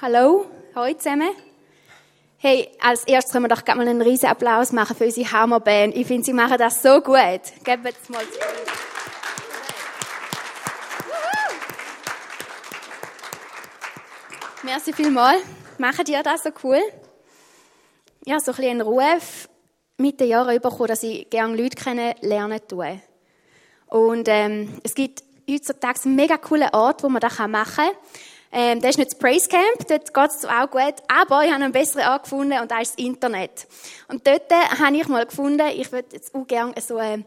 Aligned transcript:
Hallo, 0.00 0.46
hallo 0.76 0.94
zusammen. 0.94 1.30
Hey, 2.36 2.68
als 2.80 3.02
erstes 3.02 3.32
können 3.32 3.46
wir 3.46 3.48
doch 3.48 3.64
gerne 3.64 3.82
mal 3.82 3.90
einen 3.90 4.00
riesen 4.00 4.28
Applaus 4.28 4.70
machen 4.70 4.94
für 4.94 5.06
unsere 5.06 5.32
Hammerband. 5.32 5.96
Ich 5.96 6.06
finde, 6.06 6.24
sie 6.24 6.32
machen 6.32 6.56
das 6.56 6.82
so 6.82 7.00
gut. 7.00 7.40
Geben 7.64 7.82
wir 7.82 7.90
jetzt 7.90 8.08
mal 8.08 8.22
zu. 8.22 8.38
Merci 14.62 14.92
vielmals. 14.92 15.42
Machen 15.78 16.04
die 16.04 16.16
das 16.22 16.44
so 16.44 16.50
cool? 16.62 16.80
Ja, 18.24 18.38
so 18.38 18.52
ein 18.52 18.56
bisschen 18.56 18.70
einen 18.70 18.80
Ruf 18.82 19.48
mit 19.96 20.20
den 20.20 20.28
Jahren 20.28 20.60
bekommen, 20.60 20.86
dass 20.86 21.02
ich 21.02 21.28
gerne 21.28 21.60
Leute 21.60 21.74
kennenlernen 21.74 22.60
tue. 22.68 23.00
Und 23.86 24.28
ähm, 24.28 24.80
es 24.84 24.94
gibt 24.94 25.24
heutzutage 25.50 26.04
einen 26.04 26.14
mega 26.14 26.36
coolen 26.36 26.68
Ort, 26.72 27.02
wo 27.02 27.08
man 27.08 27.20
das 27.20 27.36
machen 27.36 27.74
kann. 27.74 27.90
Ähm, 28.50 28.80
das 28.80 28.90
ist 28.90 28.98
nicht 28.98 29.12
das 29.12 29.18
Praise 29.18 29.48
Camp, 29.48 29.86
dort 29.88 30.14
geht 30.14 30.30
es 30.30 30.44
auch 30.44 30.70
gut, 30.70 30.94
aber 31.08 31.44
ich 31.44 31.52
habe 31.52 31.64
einen 31.64 31.72
besseren 31.72 32.04
angefunden 32.04 32.58
und 32.60 32.70
das 32.70 32.82
ist 32.82 32.98
das 32.98 33.04
Internet. 33.04 33.66
Und 34.08 34.26
dort 34.26 34.50
habe 34.50 34.96
ich 34.96 35.08
mal 35.08 35.26
gefunden, 35.26 35.66
ich 35.74 35.92
würde 35.92 36.08
jetzt 36.12 36.34
auch 36.34 36.46
gerne 36.46 36.72
so 36.80 36.96
eine, 36.96 37.12
eine 37.14 37.24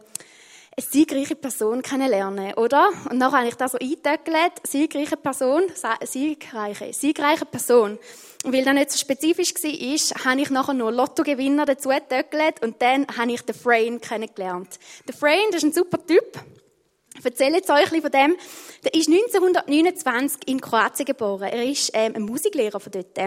siegreiche 0.78 1.36
Person 1.36 1.82
kennenlernen, 1.82 2.54
oder? 2.54 2.88
Und 3.08 3.20
dann 3.20 3.30
habe 3.30 3.46
ich 3.46 3.54
da 3.54 3.68
so 3.68 3.78
eingetöckelt, 3.78 4.52
siegreiche 4.64 5.16
Person, 5.16 5.62
siegreiche, 6.02 6.92
siegreiche 6.92 7.46
Person. 7.46 7.98
Und 8.42 8.52
weil 8.52 8.64
das 8.64 8.74
nicht 8.74 8.90
so 8.90 8.98
spezifisch 8.98 9.54
war, 9.54 10.24
habe 10.24 10.40
ich 10.40 10.50
nachher 10.50 10.74
nur 10.74 10.90
Lottogewinner 10.90 11.66
dazu 11.66 11.90
getöckelt 11.90 12.60
und 12.62 12.82
dann 12.82 13.06
habe 13.16 13.30
ich 13.30 13.42
den 13.42 13.54
Frame 13.54 14.00
kennengelernt. 14.00 14.80
Der 15.06 15.14
Frame, 15.14 15.52
das 15.52 15.62
ist 15.62 15.64
ein 15.64 15.72
super 15.72 16.04
Typ. 16.04 16.40
Ich 17.18 17.24
erzähle 17.24 17.56
jetzt 17.56 17.70
euch 17.70 17.92
ein 17.92 18.00
von 18.00 18.10
dem. 18.10 18.36
Der 18.84 18.94
ist 18.94 19.08
1929 19.08 20.40
in 20.46 20.60
Kroatien 20.60 21.04
geboren. 21.04 21.48
Er 21.50 21.64
ist 21.64 21.90
ähm, 21.92 22.14
ein 22.16 22.22
Musiklehrer 22.22 22.80
von 22.80 22.90
dort. 22.90 23.18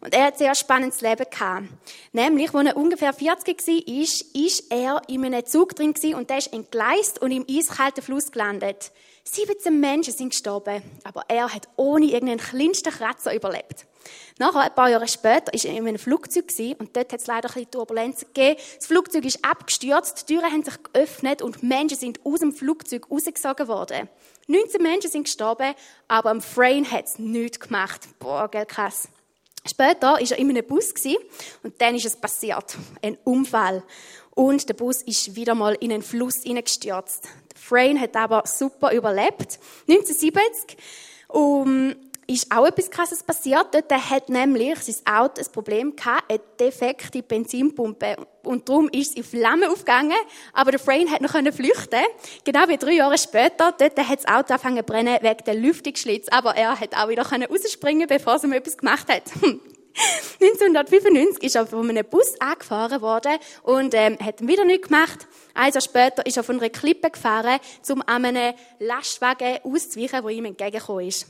Und 0.00 0.14
er 0.14 0.24
hat 0.26 0.34
ein 0.34 0.38
sehr 0.38 0.54
spannendes 0.54 1.00
Leben 1.00 1.26
gehabt. 1.28 1.66
Nämlich, 2.12 2.54
als 2.54 2.66
er 2.68 2.76
ungefähr 2.76 3.12
40 3.12 3.66
war, 3.66 4.02
ist, 4.02 4.36
ist 4.36 4.70
er 4.70 5.02
in 5.08 5.24
einem 5.24 5.44
Zug 5.44 5.74
drin 5.74 5.94
und 6.14 6.30
der 6.30 6.38
ist 6.38 6.52
entgleist 6.52 7.20
und 7.20 7.32
im 7.32 7.44
eiskalten 7.48 8.02
Fluss 8.02 8.30
gelandet. 8.30 8.92
17 9.28 9.80
Menschen 9.80 10.12
sind 10.12 10.30
gestorben, 10.30 10.82
aber 11.02 11.24
er 11.26 11.52
hat 11.52 11.68
ohne 11.74 12.06
irgendeinen 12.06 12.38
kleinsten 12.38 12.92
Kratzer 12.92 13.34
überlebt. 13.34 13.84
Nachher, 14.38 14.60
ein 14.60 14.74
paar 14.74 14.88
Jahre 14.88 15.08
später, 15.08 15.52
war 15.52 15.64
er 15.64 15.76
in 15.76 15.88
einem 15.88 15.98
Flugzeug 15.98 16.44
und 16.78 16.96
dort 16.96 17.12
hat 17.12 17.20
es 17.20 17.26
leider 17.26 17.48
ein 17.48 17.54
bisschen 17.54 17.70
Turbulenzen 17.72 18.28
gegeben. 18.32 18.60
Das 18.76 18.86
Flugzeug 18.86 19.24
ist 19.24 19.44
abgestürzt, 19.44 20.28
die 20.28 20.34
Türen 20.34 20.52
haben 20.52 20.62
sich 20.62 20.80
geöffnet 20.80 21.42
und 21.42 21.62
Menschen 21.64 21.98
sind 21.98 22.20
aus 22.24 22.38
dem 22.38 22.52
Flugzeug 22.52 23.10
rausgesogen 23.10 23.66
worden. 23.66 24.08
19 24.46 24.80
Menschen 24.80 25.10
sind 25.10 25.24
gestorben, 25.24 25.74
aber 26.06 26.30
am 26.30 26.40
Frame 26.40 26.88
hat 26.88 27.06
es 27.06 27.18
nichts 27.18 27.58
gemacht. 27.58 28.02
Boah, 28.20 28.48
gell, 28.48 28.64
krass. 28.64 29.08
Später 29.68 30.12
war 30.12 30.20
er 30.20 30.38
in 30.38 30.50
einem 30.50 30.64
Bus 30.64 30.94
und 31.64 31.80
dann 31.80 31.96
ist 31.96 32.06
es 32.06 32.14
passiert. 32.14 32.76
Ein 33.02 33.18
Unfall. 33.24 33.82
Und 34.36 34.68
der 34.68 34.74
Bus 34.74 35.02
ist 35.02 35.34
wieder 35.34 35.56
mal 35.56 35.74
in 35.80 35.92
einen 35.92 36.02
Fluss 36.02 36.42
hineingestürzt. 36.44 37.26
Frame 37.56 38.00
hat 38.00 38.16
aber 38.16 38.42
super 38.46 38.92
überlebt. 38.92 39.58
1970 39.88 40.76
um, 41.28 41.94
ist 42.26 42.50
auch 42.50 42.66
etwas 42.66 42.90
Krasses 42.90 43.22
passiert. 43.22 43.68
Dort 43.72 43.92
hat 43.92 44.28
nämlich 44.28 44.78
sein 44.80 44.96
Auto 45.06 45.40
ein 45.40 45.52
Problem 45.52 45.94
gehabt, 45.94 46.30
eine 46.30 46.40
defekte 46.58 47.22
Benzinpumpe. 47.22 48.16
Und 48.42 48.68
darum 48.68 48.88
ist 48.88 49.10
es 49.10 49.16
in 49.16 49.24
Flammen 49.24 49.68
aufgegangen. 49.68 50.16
Aber 50.52 50.70
der 50.72 50.80
Frame 50.80 51.10
hat 51.10 51.20
noch 51.20 51.32
flüchten 51.32 52.04
Genau 52.44 52.68
wie 52.68 52.76
drei 52.76 52.92
Jahre 52.92 53.18
später. 53.18 53.72
Dort 53.78 53.82
hat 53.82 54.18
das 54.18 54.26
Auto 54.26 54.54
angefangen 54.54 54.78
zu 54.78 54.82
brennen 54.84 55.18
wegen 55.20 55.44
der 55.44 55.54
Lüftungsschlitz. 55.54 56.28
Aber 56.30 56.56
er 56.56 56.78
hat 56.78 56.96
auch 56.96 57.08
wieder 57.08 57.22
rausspringen 57.22 58.06
bevor 58.06 58.34
er 58.34 58.48
mir 58.48 58.56
etwas 58.56 58.76
gemacht 58.76 59.08
hat. 59.08 59.24
1995 60.40 61.42
ist 61.42 61.56
er 61.56 61.66
von 61.66 61.88
einem 61.88 62.04
Bus 62.04 62.34
angefahren 62.40 63.00
worden 63.00 63.38
und 63.62 63.94
ähm, 63.94 64.18
hat 64.20 64.46
wieder 64.46 64.64
nichts 64.64 64.88
gemacht. 64.88 65.26
Ein 65.54 65.72
Jahr 65.72 65.80
später 65.80 66.24
ist 66.26 66.36
er 66.36 66.42
von 66.42 66.58
einer 66.58 66.68
Klippe 66.68 67.10
gefahren, 67.10 67.58
um 67.88 68.02
an 68.06 68.24
einem 68.26 68.54
Lastwagen 68.78 69.58
auszuweichen, 69.64 70.22
der 70.22 70.30
ihm 70.30 70.44
entgegengekommen 70.44 71.08
ist. 71.08 71.26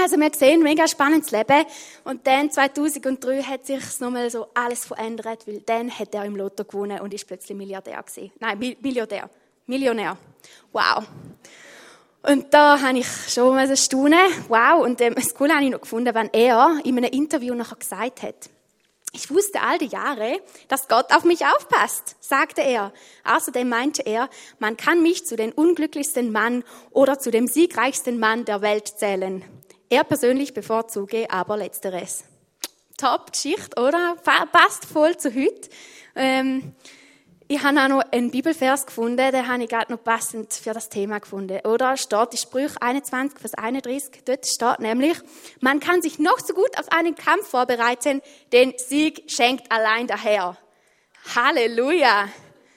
Also 0.00 0.16
wir 0.16 0.30
sehen, 0.32 0.62
mega 0.62 0.86
spannendes 0.86 1.32
Leben. 1.32 1.64
Und 2.04 2.26
dann 2.26 2.50
2003 2.50 3.42
hat 3.42 3.66
sich 3.66 3.82
nochmal 3.98 4.30
so 4.30 4.46
alles 4.54 4.86
verändert, 4.86 5.46
weil 5.46 5.60
dann 5.60 5.90
hat 5.90 6.14
er 6.14 6.24
im 6.24 6.36
Lotto 6.36 6.64
gewonnen 6.64 7.00
und 7.00 7.12
ist 7.12 7.26
plötzlich 7.26 7.58
Milliardär 7.58 8.00
gewesen. 8.02 8.30
Nein, 8.38 8.76
Milliardär. 8.80 9.28
Millionär. 9.66 10.16
Wow. 10.72 11.04
Und 12.22 12.52
da 12.52 12.80
habe 12.80 12.98
ich 12.98 13.06
schon 13.28 13.54
mal 13.54 13.76
staunen. 13.76 14.18
Wow. 14.48 14.84
Und 14.84 15.00
ähm, 15.00 15.14
das 15.14 15.34
Coole 15.34 15.54
habe 15.54 15.64
ich 15.64 15.70
noch 15.70 15.80
gefunden, 15.80 16.14
wenn 16.14 16.30
er 16.32 16.80
in 16.84 16.96
einem 16.96 17.10
Interview 17.10 17.54
nachher 17.54 17.76
gesagt 17.76 18.22
hat, 18.22 18.50
ich 19.12 19.30
wusste 19.30 19.62
all 19.62 19.78
die 19.78 19.86
Jahre, 19.86 20.40
dass 20.68 20.86
Gott 20.86 21.12
auf 21.14 21.24
mich 21.24 21.44
aufpasst, 21.44 22.16
sagte 22.20 22.60
er. 22.60 22.92
Außerdem 23.24 23.68
meinte 23.68 24.02
er, 24.02 24.28
man 24.58 24.76
kann 24.76 25.02
mich 25.02 25.24
zu 25.24 25.34
den 25.34 25.52
unglücklichsten 25.52 26.30
Mann 26.30 26.62
oder 26.90 27.18
zu 27.18 27.30
dem 27.30 27.46
siegreichsten 27.46 28.18
Mann 28.18 28.44
der 28.44 28.60
Welt 28.60 28.86
zählen. 28.86 29.42
Er 29.88 30.04
persönlich 30.04 30.52
bevorzuge 30.52 31.30
aber 31.30 31.56
Letzteres. 31.56 32.24
Top 32.98 33.32
Geschichte, 33.32 33.80
oder? 33.80 34.16
Passt 34.52 34.84
voll 34.84 35.16
zu 35.16 35.34
heute. 35.34 35.70
Ähm, 36.14 36.74
ich 37.50 37.62
habe 37.62 37.80
auch 37.80 37.88
noch 37.88 38.02
einen 38.12 38.30
Bibelvers 38.30 38.84
gefunden, 38.84 39.16
den 39.16 39.48
habe 39.48 39.62
ich 39.62 39.70
gerade 39.70 39.90
noch 39.90 40.04
passend 40.04 40.52
für 40.52 40.74
das 40.74 40.90
Thema 40.90 41.18
gefunden. 41.18 41.66
Oder 41.66 41.96
steht 41.96 42.32
in 42.32 42.36
Sprüch 42.36 42.72
21, 42.78 43.38
Vers 43.38 43.54
31, 43.54 44.22
dort 44.26 44.46
steht 44.46 44.80
nämlich, 44.80 45.16
man 45.60 45.80
kann 45.80 46.02
sich 46.02 46.18
noch 46.18 46.38
so 46.40 46.52
gut 46.52 46.78
auf 46.78 46.92
einen 46.92 47.14
Kampf 47.14 47.48
vorbereiten, 47.48 48.20
den 48.52 48.74
Sieg 48.76 49.30
schenkt 49.30 49.72
allein 49.72 50.06
der 50.06 50.22
Herr. 50.22 50.58
Halleluja. 51.34 52.28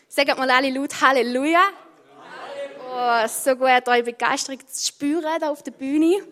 Sagt 0.07 0.37
mal 0.37 0.49
alle 0.49 0.69
laut 0.69 1.01
Halleluja. 1.01 1.59
Halleluja. 2.89 3.25
Oh, 3.25 3.27
so 3.27 3.55
gut, 3.57 3.87
eure 3.87 4.03
Begeisterung 4.03 4.59
zu 4.67 4.87
spüren 4.87 5.39
da 5.41 5.49
auf 5.49 5.63
der 5.63 5.71
Bühne. 5.71 6.23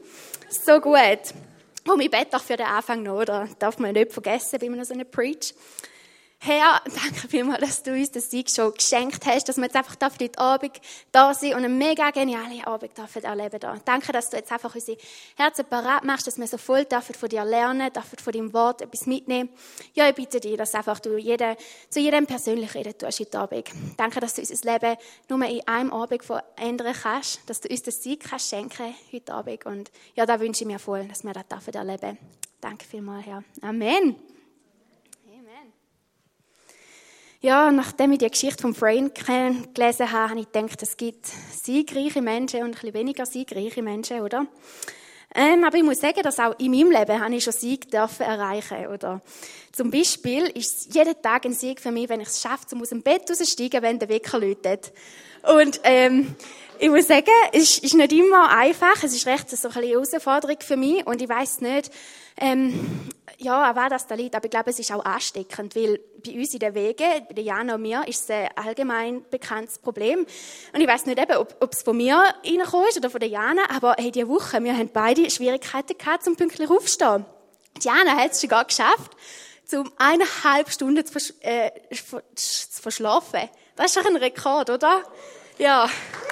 So 0.49 0.79
gut. 0.79 1.33
Und 1.85 2.01
ich 2.01 2.09
bete 2.09 2.37
auch 2.37 2.41
für 2.41 2.55
den 2.55 2.67
Anfang 2.67 3.03
noch, 3.03 3.19
oder? 3.19 3.49
Darf 3.59 3.79
man 3.79 3.93
nicht 3.93 4.13
vergessen, 4.13 4.61
wenn 4.61 4.75
man 4.75 4.85
so 4.85 4.93
eine 4.93 5.05
Preach. 5.05 5.53
Herr, 6.41 6.81
danke 6.85 7.27
vielmals, 7.27 7.59
dass 7.59 7.83
du 7.83 7.91
uns 7.91 8.11
das 8.11 8.31
Sieg 8.31 8.49
schon 8.49 8.73
geschenkt 8.73 9.25
hast, 9.25 9.49
dass 9.49 9.57
wir 9.57 9.65
jetzt 9.65 9.75
einfach 9.75 9.97
für 9.99 10.23
heute 10.23 10.39
Abend 10.39 10.79
da 11.11 11.33
sind 11.33 11.51
und 11.51 11.65
eine 11.65 11.67
mega 11.67 12.11
geniale 12.11 12.65
Abend 12.65 12.97
dürfen 12.97 13.25
erleben 13.25 13.59
da. 13.59 13.75
Danke, 13.83 14.13
dass 14.13 14.29
du 14.29 14.37
jetzt 14.37 14.49
einfach 14.49 14.73
unsere 14.73 14.97
Herzen 15.35 15.65
parat 15.65 16.05
machst, 16.05 16.27
dass 16.27 16.37
wir 16.37 16.47
so 16.47 16.57
voll 16.57 16.85
dürfen 16.85 17.13
von 17.13 17.27
dir 17.27 17.43
lernen, 17.43 17.91
dürfen 17.91 18.19
von 18.19 18.31
deinem 18.31 18.53
Wort 18.53 18.81
etwas 18.81 19.05
mitnehmen. 19.05 19.49
Ja, 19.93 20.07
ich 20.07 20.15
bitte 20.15 20.39
dich, 20.39 20.55
dass 20.55 20.73
einfach 20.75 21.01
du 21.01 21.17
jeden, 21.17 21.57
zu 21.89 21.99
jedem 21.99 22.25
persönlich 22.25 22.73
reden 22.73 22.97
tust 22.97 23.19
heute 23.19 23.37
Abend. 23.37 23.67
Danke, 23.97 24.21
dass 24.21 24.35
du 24.35 24.41
unser 24.41 24.71
Leben 24.71 24.95
nur 25.27 25.45
in 25.45 25.67
einem 25.67 25.91
Abend 25.91 26.23
verändern 26.23 26.95
kannst, 27.03 27.41
dass 27.49 27.59
du 27.59 27.67
uns 27.67 27.83
das 27.83 28.01
Sieg 28.01 28.21
kannst 28.21 28.49
schenken 28.49 28.95
heute 29.11 29.33
Abend. 29.33 29.65
Und 29.65 29.91
ja, 30.15 30.25
da 30.25 30.39
wünsche 30.39 30.63
ich 30.63 30.67
mir 30.67 30.79
voll, 30.79 31.05
dass 31.05 31.25
wir 31.25 31.33
das 31.33 31.47
dürfen 31.47 31.73
erleben. 31.73 32.17
Danke 32.61 32.85
vielmals, 32.85 33.25
Herr. 33.25 33.43
Amen. 33.61 34.38
Ja, 37.41 37.71
nachdem 37.71 38.11
ich 38.11 38.17
die 38.17 38.29
Geschichte 38.29 38.61
vom 38.61 38.75
Frame 38.75 39.13
gelesen 39.13 40.11
habe, 40.11 40.31
habe 40.31 40.39
ich 40.41 40.51
gedacht, 40.51 40.83
es 40.83 40.97
gibt 40.97 41.25
siegreiche 41.25 42.21
Menschen 42.21 42.63
und 42.63 42.65
ein 42.65 42.71
bisschen 42.71 42.93
weniger 42.93 43.25
siegreiche 43.25 43.81
Menschen, 43.81 44.19
oder? 44.19 44.45
Ähm, 45.33 45.63
aber 45.63 45.77
ich 45.77 45.83
muss 45.83 46.01
sagen, 46.01 46.21
dass 46.21 46.37
auch 46.37 46.59
in 46.59 46.71
meinem 46.71 46.91
Leben 46.91 47.17
habe 47.17 47.33
ich 47.33 47.41
schon 47.45 47.53
Sieg 47.53 47.89
dürfen 47.89 48.23
erreichen, 48.23 48.87
oder? 48.87 49.21
Zum 49.71 49.89
Beispiel 49.89 50.47
ist 50.47 50.89
es 50.89 50.93
jeden 50.93 51.21
Tag 51.21 51.45
ein 51.45 51.53
Sieg 51.53 51.79
für 51.79 51.91
mich, 51.91 52.09
wenn 52.09 52.19
ich 52.19 52.27
es 52.27 52.41
schaffe, 52.41 52.65
um 52.73 52.81
aus 52.81 52.89
dem 52.89 53.03
Bett 53.03 53.29
rauszusteigen, 53.29 53.81
wenn 53.83 53.99
der 53.99 54.09
Wecker 54.09 54.37
läutet. 54.37 54.91
Und, 55.43 55.79
ähm, 55.85 56.35
ich 56.79 56.89
muss 56.89 57.07
sagen, 57.07 57.29
es 57.51 57.77
ist 57.79 57.93
nicht 57.93 58.13
immer 58.13 58.49
einfach. 58.49 59.03
Es 59.03 59.13
ist 59.13 59.27
recht 59.27 59.49
so 59.49 59.67
eine 59.69 59.85
Herausforderung 59.85 60.57
für 60.61 60.77
mich. 60.77 61.05
Und 61.05 61.21
ich 61.21 61.27
weiß 61.27 61.59
nicht, 61.59 61.91
ähm, 62.37 63.09
ja, 63.37 63.69
an 63.69 63.75
was 63.75 63.89
das 63.89 64.07
da 64.07 64.15
liegt. 64.15 64.33
Aber 64.33 64.45
ich 64.45 64.51
glaube, 64.51 64.69
es 64.69 64.79
ist 64.79 64.91
auch 64.93 65.03
ansteckend, 65.03 65.75
weil 65.75 65.99
bei 66.25 66.31
uns 66.31 66.53
in 66.53 66.59
den 66.59 66.73
Wegen, 66.73 67.27
bei 67.35 67.41
Jana 67.41 67.75
und 67.75 67.81
mir, 67.81 68.07
ist 68.07 68.23
es 68.23 68.29
ein 68.29 68.49
allgemein 68.55 69.25
bekanntes 69.29 69.77
Problem. 69.77 70.25
Und 70.73 70.81
ich 70.81 70.87
weiß 70.87 71.05
nicht 71.05 71.19
eben, 71.19 71.35
ob, 71.37 71.53
ob 71.59 71.73
es 71.73 71.83
von 71.83 71.97
mir 71.97 72.15
reingekommen 72.45 72.87
ist 72.87 72.97
oder 72.97 73.09
von 73.09 73.19
der 73.19 73.29
Jana, 73.29 73.63
aber 73.75 73.95
hey, 73.97 74.11
diese 74.11 74.29
Woche, 74.29 74.63
wir 74.63 74.73
haben 74.73 74.89
beide 74.93 75.29
Schwierigkeiten 75.29 75.97
gehabt, 75.97 76.23
zum 76.23 76.37
pünktlich 76.37 76.69
aufzustehen. 76.69 77.25
Jana 77.81 78.15
hat 78.15 78.31
es 78.31 78.41
sogar 78.41 78.63
geschafft, 78.63 79.11
um 79.73 79.91
eineinhalb 79.97 80.71
Stunden 80.71 81.05
zu, 81.05 81.11
vers 81.11 81.33
äh, 81.41 81.71
zu 82.35 82.81
verschlafen. 82.81 83.49
Das 83.75 83.87
ist 83.87 83.97
doch 83.97 84.05
ein 84.05 84.15
Rekord, 84.15 84.69
oder? 84.69 85.03
Ja. 85.57 85.89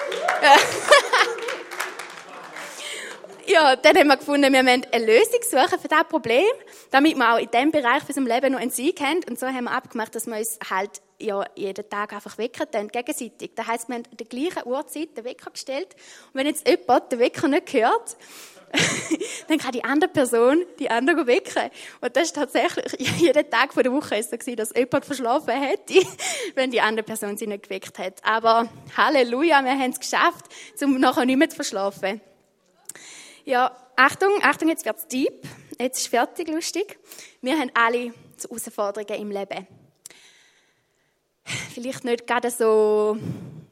ja, 3.46 3.76
dann 3.76 3.96
haben 3.96 4.08
wir 4.08 4.16
gefunden, 4.16 4.52
wir 4.52 4.62
müssen 4.62 4.86
eine 4.92 5.06
Lösung 5.06 5.40
suchen 5.42 5.78
für 5.80 5.88
dieses 5.88 6.08
Problem, 6.08 6.46
damit 6.90 7.16
wir 7.16 7.34
auch 7.34 7.38
in 7.38 7.50
diesem 7.50 7.70
Bereich 7.70 8.02
für 8.02 8.08
unserem 8.08 8.26
Leben 8.26 8.52
noch 8.52 8.60
einen 8.60 8.70
Sieg 8.70 9.00
haben. 9.00 9.20
Und 9.28 9.38
so 9.38 9.46
haben 9.46 9.64
wir 9.64 9.72
abgemacht, 9.72 10.14
dass 10.14 10.26
wir 10.26 10.36
uns 10.36 10.58
halt 10.70 11.00
ja, 11.18 11.44
jeden 11.56 11.88
Tag 11.88 12.12
einfach 12.12 12.36
wecken 12.38 12.66
dann 12.70 12.88
gegenseitig. 12.88 13.52
Das 13.54 13.66
heisst, 13.66 13.88
wir 13.88 13.96
haben 13.96 14.04
an 14.04 14.16
der 14.16 14.26
gleichen 14.26 14.66
Uhrzeit 14.66 15.16
den 15.16 15.24
Wecker 15.24 15.50
gestellt. 15.50 15.88
Und 16.32 16.34
wenn 16.34 16.46
jetzt 16.46 16.68
jemand 16.68 17.10
den 17.10 17.18
Wecker 17.18 17.48
nicht 17.48 17.72
hört, 17.72 18.16
dann 19.48 19.58
kann 19.58 19.72
die 19.72 19.84
andere 19.84 20.10
Person 20.10 20.64
die 20.78 20.90
andere 20.90 21.26
wecken. 21.26 21.70
Und 22.00 22.16
das 22.16 22.24
ist 22.24 22.36
tatsächlich 22.36 22.92
jeden 23.20 23.50
Tag 23.50 23.72
von 23.72 23.82
der 23.82 23.92
Woche 23.92 24.22
so 24.22 24.36
gewesen, 24.36 24.56
dass 24.56 24.74
jemand 24.74 25.04
verschlafen 25.04 25.60
hätte, 25.60 25.94
wenn 26.54 26.70
die 26.70 26.80
andere 26.80 27.04
Person 27.04 27.36
sie 27.36 27.46
nicht 27.46 27.64
geweckt 27.64 27.98
hat. 27.98 28.22
Aber 28.22 28.68
Halleluja, 28.96 29.62
wir 29.62 29.72
haben 29.72 29.90
es 29.90 30.00
geschafft, 30.00 30.46
um 30.82 30.98
nachher 30.98 31.24
nicht 31.24 31.38
mehr 31.38 31.48
zu 31.48 31.56
verschlafen. 31.56 32.20
Ja, 33.44 33.74
Achtung, 33.96 34.32
Achtung, 34.42 34.68
jetzt 34.68 34.84
wird's 34.84 35.06
deep. 35.08 35.42
Jetzt 35.80 35.98
ist 35.98 36.08
fertig, 36.08 36.48
lustig. 36.48 36.98
Wir 37.40 37.58
haben 37.58 37.70
alle 37.74 38.12
Herausforderungen 38.40 39.22
im 39.22 39.30
Leben. 39.30 39.66
Vielleicht 41.72 42.04
nicht 42.04 42.26
gerade 42.26 42.50
so 42.50 43.16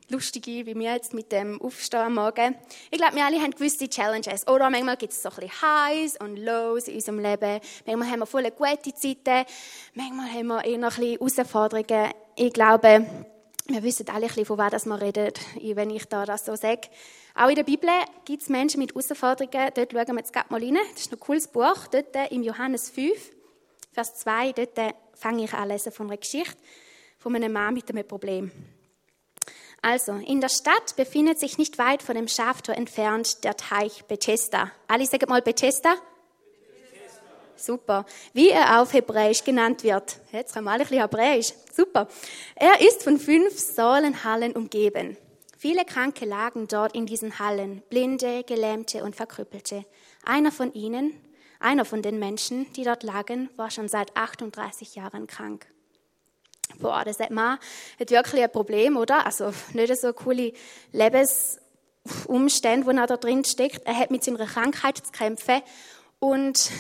lustige, 0.09 0.67
wie 0.67 0.75
wir 0.75 0.93
jetzt 0.93 1.15
mit 1.15 1.33
dem 1.33 1.61
Aufstehen 1.61 2.01
am 2.01 2.15
Morgen. 2.15 2.55
Ich 2.91 2.99
glaube, 2.99 3.17
wir 3.17 3.25
alle 3.25 3.41
haben 3.41 3.51
gewisse 3.51 3.89
Challenges. 3.89 4.47
Oder 4.47 4.71
manchmal 4.71 4.97
gibt 4.97 5.13
es 5.13 5.23
so 5.23 5.31
ein 5.31 5.37
bisschen 5.37 5.63
Highs 5.63 6.17
und 6.21 6.37
Lows 6.37 6.89
in 6.89 6.95
unserem 6.95 7.19
Leben. 7.19 7.61
Manchmal 7.87 8.11
haben 8.11 8.21
wir 8.21 8.27
voll 8.27 8.51
gute 8.51 8.95
Zeiten. 8.95 9.47
Manchmal 9.95 10.33
haben 10.33 10.47
wir 10.47 10.65
eher 10.65 10.79
noch 10.79 10.97
ein 10.99 11.19
bisschen 11.19 11.19
Herausforderungen. 11.19 12.13
Ich 12.37 12.53
glaube, 12.53 13.07
wir 13.69 13.83
wissen 13.83 14.09
alle 14.09 14.17
ein 14.17 14.29
bisschen, 14.29 14.45
von 14.45 14.59
was 14.59 14.87
wir 14.87 15.01
reden, 15.01 15.33
wenn 15.75 15.91
ich 15.91 16.05
da 16.07 16.25
das 16.25 16.45
so 16.45 16.55
sage. 16.55 16.89
Auch 17.35 17.49
in 17.49 17.57
der 17.57 17.65
Bibel 17.65 17.91
gibt 18.25 18.43
es 18.43 18.49
Menschen 18.49 18.81
mit 18.81 18.95
Herausforderungen. 18.95 19.71
Dort 19.75 19.93
schauen 19.93 20.07
wir 20.09 20.19
jetzt 20.19 20.33
gerade 20.33 20.47
mal 20.51 20.63
rein. 20.63 20.79
Das 20.93 21.03
ist 21.03 21.13
ein 21.13 21.21
cooles 21.21 21.49
Buch. 21.49 21.89
Dort 21.91 22.15
im 22.31 22.43
Johannes 22.43 22.91
5, 22.91 23.13
Vers 23.93 24.15
2, 24.17 24.53
dort 24.53 24.95
fange 25.15 25.45
ich 25.45 25.53
an 25.53 25.69
lesen 25.69 25.91
von 25.91 26.07
einer 26.07 26.17
Geschichte 26.17 26.57
von 27.19 27.35
einem 27.35 27.53
Mann 27.53 27.75
mit 27.75 27.91
einem 27.91 28.07
Problem. 28.07 28.53
Also, 29.87 30.15
in 30.15 30.41
der 30.41 30.49
Stadt 30.49 30.97
befindet 30.97 31.39
sich 31.39 31.59
nicht 31.59 31.79
weit 31.79 32.03
von 32.03 32.17
dem 32.17 32.27
Schaftor 32.27 32.75
entfernt 32.75 33.45
der 33.45 33.57
Teich 33.57 34.05
Bethesda. 34.07 34.73
Alle 34.89 35.07
sagen 35.07 35.27
mal 35.29 35.43
Bethesda. 35.43 35.95
Bethesda. 35.95 37.23
Super. 37.55 38.05
Wie 38.33 38.49
er 38.49 38.83
auf 38.83 38.93
Hebräisch 38.93 39.45
genannt 39.45 39.85
wird. 39.85 40.19
Jetzt 40.33 40.57
haben 40.57 40.65
wir 40.65 40.73
alle 40.73 40.83
ein 40.83 40.89
bisschen 40.89 41.03
Hebräisch. 41.03 41.53
Super. 41.73 42.09
Er 42.57 42.81
ist 42.81 43.05
von 43.05 43.17
fünf 43.17 43.57
Säulenhallen 43.61 44.57
umgeben. 44.57 45.17
Viele 45.57 45.85
Kranke 45.85 46.25
lagen 46.25 46.67
dort 46.67 46.97
in 46.97 47.07
diesen 47.07 47.39
Hallen. 47.39 47.85
Blinde, 47.89 48.43
Gelähmte 48.43 49.05
und 49.05 49.15
Verkrüppelte. 49.15 49.85
Einer 50.25 50.51
von 50.51 50.75
ihnen, 50.75 51.13
einer 51.61 51.85
von 51.85 52.03
den 52.03 52.19
Menschen, 52.19 52.73
die 52.73 52.83
dort 52.83 53.05
lagen, 53.05 53.51
war 53.55 53.71
schon 53.71 53.87
seit 53.87 54.17
38 54.17 54.97
Jahren 54.97 55.29
krank. 55.29 55.69
Boah, 56.79 57.05
das 57.05 57.19
hat 57.21 57.31
man 57.31 57.59
hat 57.99 58.11
wirklich 58.11 58.43
ein 58.43 58.51
Problem, 58.51 58.97
oder? 58.97 59.25
Also 59.25 59.53
nicht 59.73 59.97
so 59.97 60.13
coole 60.13 60.53
Lebensumstände, 60.93 62.87
wo 62.87 62.91
er 62.91 63.07
da 63.07 63.17
drin 63.17 63.45
steckt. 63.45 63.87
Er 63.87 63.97
hat 63.97 64.11
mit 64.11 64.25
seiner 64.25 64.47
Krankheit 64.47 64.99
zu 64.99 65.13
kämpfen 65.13 65.63
und 66.19 66.71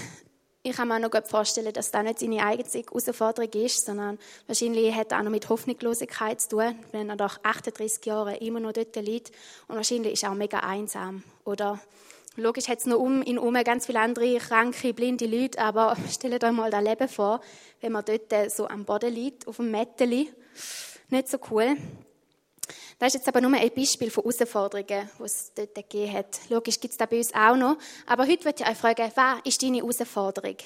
ich 0.68 0.74
kann 0.74 0.88
mir 0.88 0.96
auch 0.96 1.00
noch 1.00 1.12
gut 1.12 1.28
vorstellen, 1.28 1.72
dass 1.72 1.92
das 1.92 2.02
nicht 2.02 2.18
seine 2.18 2.42
eigene 2.42 2.68
Herausforderung 2.68 3.52
ist, 3.52 3.86
sondern 3.86 4.18
wahrscheinlich 4.48 4.92
hat 4.92 5.12
er 5.12 5.20
auch 5.20 5.22
noch 5.22 5.30
mit 5.30 5.48
Hoffnungslosigkeit 5.48 6.40
zu 6.40 6.48
tun, 6.48 6.74
wenn 6.90 7.08
er 7.08 7.14
nach 7.14 7.38
38 7.44 8.04
Jahren 8.04 8.34
immer 8.36 8.58
noch 8.58 8.72
dort 8.72 8.96
liegt. 8.96 9.30
Und 9.68 9.76
wahrscheinlich 9.76 10.14
ist 10.14 10.24
er 10.24 10.32
auch 10.32 10.34
mega 10.34 10.58
einsam. 10.58 11.22
Oder 11.44 11.78
Logisch 12.38 12.68
hat 12.68 12.80
es 12.80 12.86
noch 12.86 12.98
um 12.98 13.22
ihn 13.22 13.38
herum 13.38 13.54
ganz 13.64 13.86
viele 13.86 14.00
andere 14.00 14.36
kranke, 14.36 14.92
blinde 14.92 15.26
Leute, 15.26 15.58
aber 15.58 15.96
stellt 16.10 16.44
euch 16.44 16.52
mal 16.52 16.70
das 16.70 16.84
Leben 16.84 17.08
vor, 17.08 17.40
wenn 17.80 17.92
man 17.92 18.04
dort 18.04 18.52
so 18.52 18.68
am 18.68 18.84
Boden 18.84 19.12
liegt, 19.12 19.48
auf 19.48 19.56
dem 19.56 19.70
Mätteli. 19.70 20.30
Nicht 21.08 21.28
so 21.28 21.38
cool. 21.50 21.76
Das 22.98 23.08
ist 23.08 23.14
jetzt 23.14 23.28
aber 23.28 23.40
nur 23.40 23.54
ein 23.54 23.70
Beispiel 23.74 24.10
von 24.10 24.24
Herausforderungen, 24.24 25.10
die 25.18 25.22
es 25.22 25.52
dort 25.54 25.74
gegeben 25.74 26.12
hat. 26.12 26.40
Logisch 26.50 26.78
gibt 26.78 26.92
es 26.92 26.98
das 26.98 27.08
bei 27.08 27.18
uns 27.18 27.34
auch 27.34 27.56
noch. 27.56 27.78
Aber 28.06 28.26
heute 28.26 28.44
möchte 28.44 28.64
ich 28.64 28.68
euch 28.68 28.76
fragen, 28.76 29.10
was 29.14 29.38
ist 29.44 29.62
deine 29.62 29.78
Herausforderung? 29.78 30.56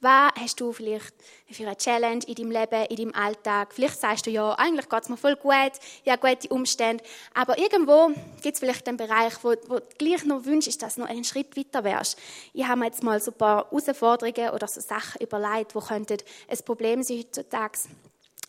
Was 0.00 0.30
hast 0.38 0.60
du 0.60 0.72
vielleicht 0.72 1.12
für 1.50 1.64
eine 1.64 1.76
Challenge 1.76 2.24
in 2.24 2.34
deinem 2.36 2.50
Leben, 2.52 2.86
in 2.86 2.96
deinem 2.96 3.14
Alltag? 3.14 3.74
Vielleicht 3.74 4.00
sagst 4.00 4.26
du, 4.26 4.30
ja, 4.30 4.52
eigentlich 4.52 4.88
geht 4.88 5.02
es 5.02 5.08
mir 5.08 5.16
voll 5.16 5.34
gut, 5.34 5.72
ja, 6.04 6.14
gute 6.14 6.48
Umstände. 6.50 7.02
Aber 7.34 7.58
irgendwo 7.58 8.12
gibt 8.40 8.54
es 8.54 8.60
vielleicht 8.60 8.86
einen 8.86 8.96
Bereich, 8.96 9.34
wo, 9.42 9.54
wo 9.66 9.80
du 9.80 9.86
gleich 9.98 10.24
noch 10.24 10.44
wünschst, 10.44 10.80
dass 10.82 10.94
du 10.94 11.00
noch 11.00 11.08
einen 11.08 11.24
Schritt 11.24 11.56
weiter 11.56 11.82
wärst. 11.82 12.16
Ich 12.52 12.64
habe 12.64 12.78
mir 12.78 12.86
jetzt 12.86 13.02
mal 13.02 13.20
so 13.20 13.32
ein 13.32 13.38
paar 13.38 13.68
Herausforderungen 13.70 14.50
oder 14.50 14.68
so 14.68 14.80
Sachen 14.80 15.20
überlegt, 15.20 15.74
die 15.74 15.80
könnten 15.80 16.18
ein 16.48 16.58
Problem 16.64 17.02
sein 17.02 17.18
heutzutage. 17.18 17.78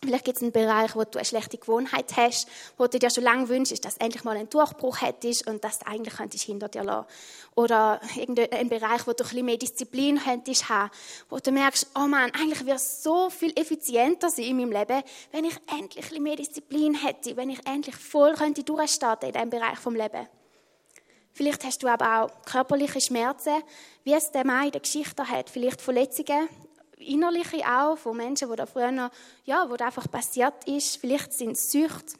Vielleicht 0.02 0.24
gibt 0.24 0.38
es 0.38 0.42
einen 0.42 0.52
Bereich, 0.52 0.96
wo 0.96 1.04
du 1.04 1.18
eine 1.18 1.26
schlechte 1.26 1.58
Gewohnheit 1.58 2.16
hast, 2.16 2.48
wo 2.78 2.86
du 2.86 2.98
dir 2.98 3.10
schon 3.10 3.22
lange 3.22 3.50
wünschst, 3.50 3.84
dass 3.84 3.98
endlich 3.98 4.24
mal 4.24 4.34
einen 4.34 4.48
Durchbruch 4.48 5.02
hättest 5.02 5.46
und 5.46 5.62
dass 5.62 5.80
du 5.80 5.86
eigentlich 5.88 6.14
könntest 6.14 6.44
hinter 6.44 6.68
dir 6.70 6.84
lassen. 6.84 7.06
Oder 7.54 8.00
irgendein 8.16 8.70
Bereich, 8.70 9.06
wo 9.06 9.12
du 9.12 9.24
ein 9.24 9.28
bisschen 9.28 9.44
mehr 9.44 9.58
Disziplin 9.58 10.18
könntest 10.18 10.70
haben, 10.70 10.90
wo 11.28 11.38
du 11.38 11.52
merkst, 11.52 11.88
oh 11.96 12.06
Mann, 12.06 12.30
eigentlich 12.30 12.64
wäre 12.64 12.76
es 12.76 13.02
so 13.02 13.28
viel 13.28 13.52
effizienter 13.56 14.30
sein 14.30 14.46
in 14.46 14.56
meinem 14.56 14.72
Leben, 14.72 15.02
wenn 15.32 15.44
ich 15.44 15.56
endlich 15.70 16.04
ein 16.04 16.08
bisschen 16.08 16.22
mehr 16.22 16.36
Disziplin 16.36 16.94
hätte, 16.94 17.36
wenn 17.36 17.50
ich 17.50 17.66
endlich 17.66 17.96
voll 17.96 18.32
könnte 18.32 18.64
durchstarten 18.64 19.28
in 19.28 19.34
diesem 19.34 19.50
Bereich 19.50 19.78
vom 19.78 19.94
Leben. 19.94 20.26
Vielleicht 21.34 21.62
hast 21.64 21.82
du 21.82 21.88
aber 21.88 22.22
auch 22.22 22.42
körperliche 22.46 23.02
Schmerzen, 23.02 23.62
wie 24.04 24.14
es 24.14 24.30
der 24.30 24.46
Mann 24.46 24.64
in 24.64 24.72
der 24.72 24.80
Geschichte 24.80 25.28
hat. 25.28 25.50
Vielleicht 25.50 25.82
Verletzungen 25.82 26.48
innerliche 27.00 27.64
auch, 27.66 27.96
von 27.96 28.16
Menschen, 28.16 28.48
wo 28.48 28.54
da 28.54 28.66
früher, 28.66 29.10
ja, 29.44 29.68
wo 29.68 29.74
einfach 29.74 30.10
passiert 30.10 30.66
ist. 30.66 30.96
Vielleicht 30.96 31.32
sind 31.32 31.52
es 31.52 31.70
Sucht, 31.70 32.16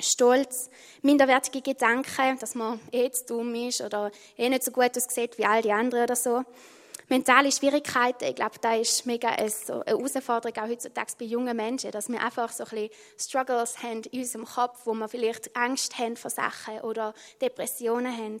Stolz, 0.00 0.70
minderwertige 1.02 1.62
Gedanken, 1.62 2.38
dass 2.38 2.54
man 2.54 2.80
eh 2.92 3.10
zu 3.10 3.26
dumm 3.26 3.54
ist 3.54 3.80
oder 3.80 4.10
eh 4.36 4.48
nicht 4.48 4.64
so 4.64 4.70
gut 4.70 4.96
aussieht 4.96 5.36
wie 5.38 5.44
all 5.44 5.62
die 5.62 5.72
anderen 5.72 6.04
oder 6.04 6.16
so. 6.16 6.44
Mentale 7.08 7.50
Schwierigkeiten, 7.50 8.24
ich 8.24 8.36
glaube, 8.36 8.56
da 8.60 8.76
ist 8.76 9.04
mega 9.04 9.30
eine 9.30 9.50
Herausforderung 9.50 10.56
auch 10.56 10.68
heutzutage 10.68 11.12
bei 11.18 11.24
jungen 11.24 11.56
Menschen, 11.56 11.90
dass 11.90 12.08
wir 12.08 12.22
einfach 12.22 12.52
so 12.52 12.62
ein 12.62 12.70
bisschen 12.70 12.90
Struggles 13.18 13.82
haben 13.82 14.02
in 14.12 14.20
unserem 14.20 14.44
Kopf, 14.44 14.82
wo 14.84 14.94
wir 14.94 15.08
vielleicht 15.08 15.56
Angst 15.56 15.98
haben 15.98 16.16
vor 16.16 16.30
Sachen 16.30 16.80
oder 16.82 17.12
Depressionen 17.40 18.16
haben. 18.16 18.38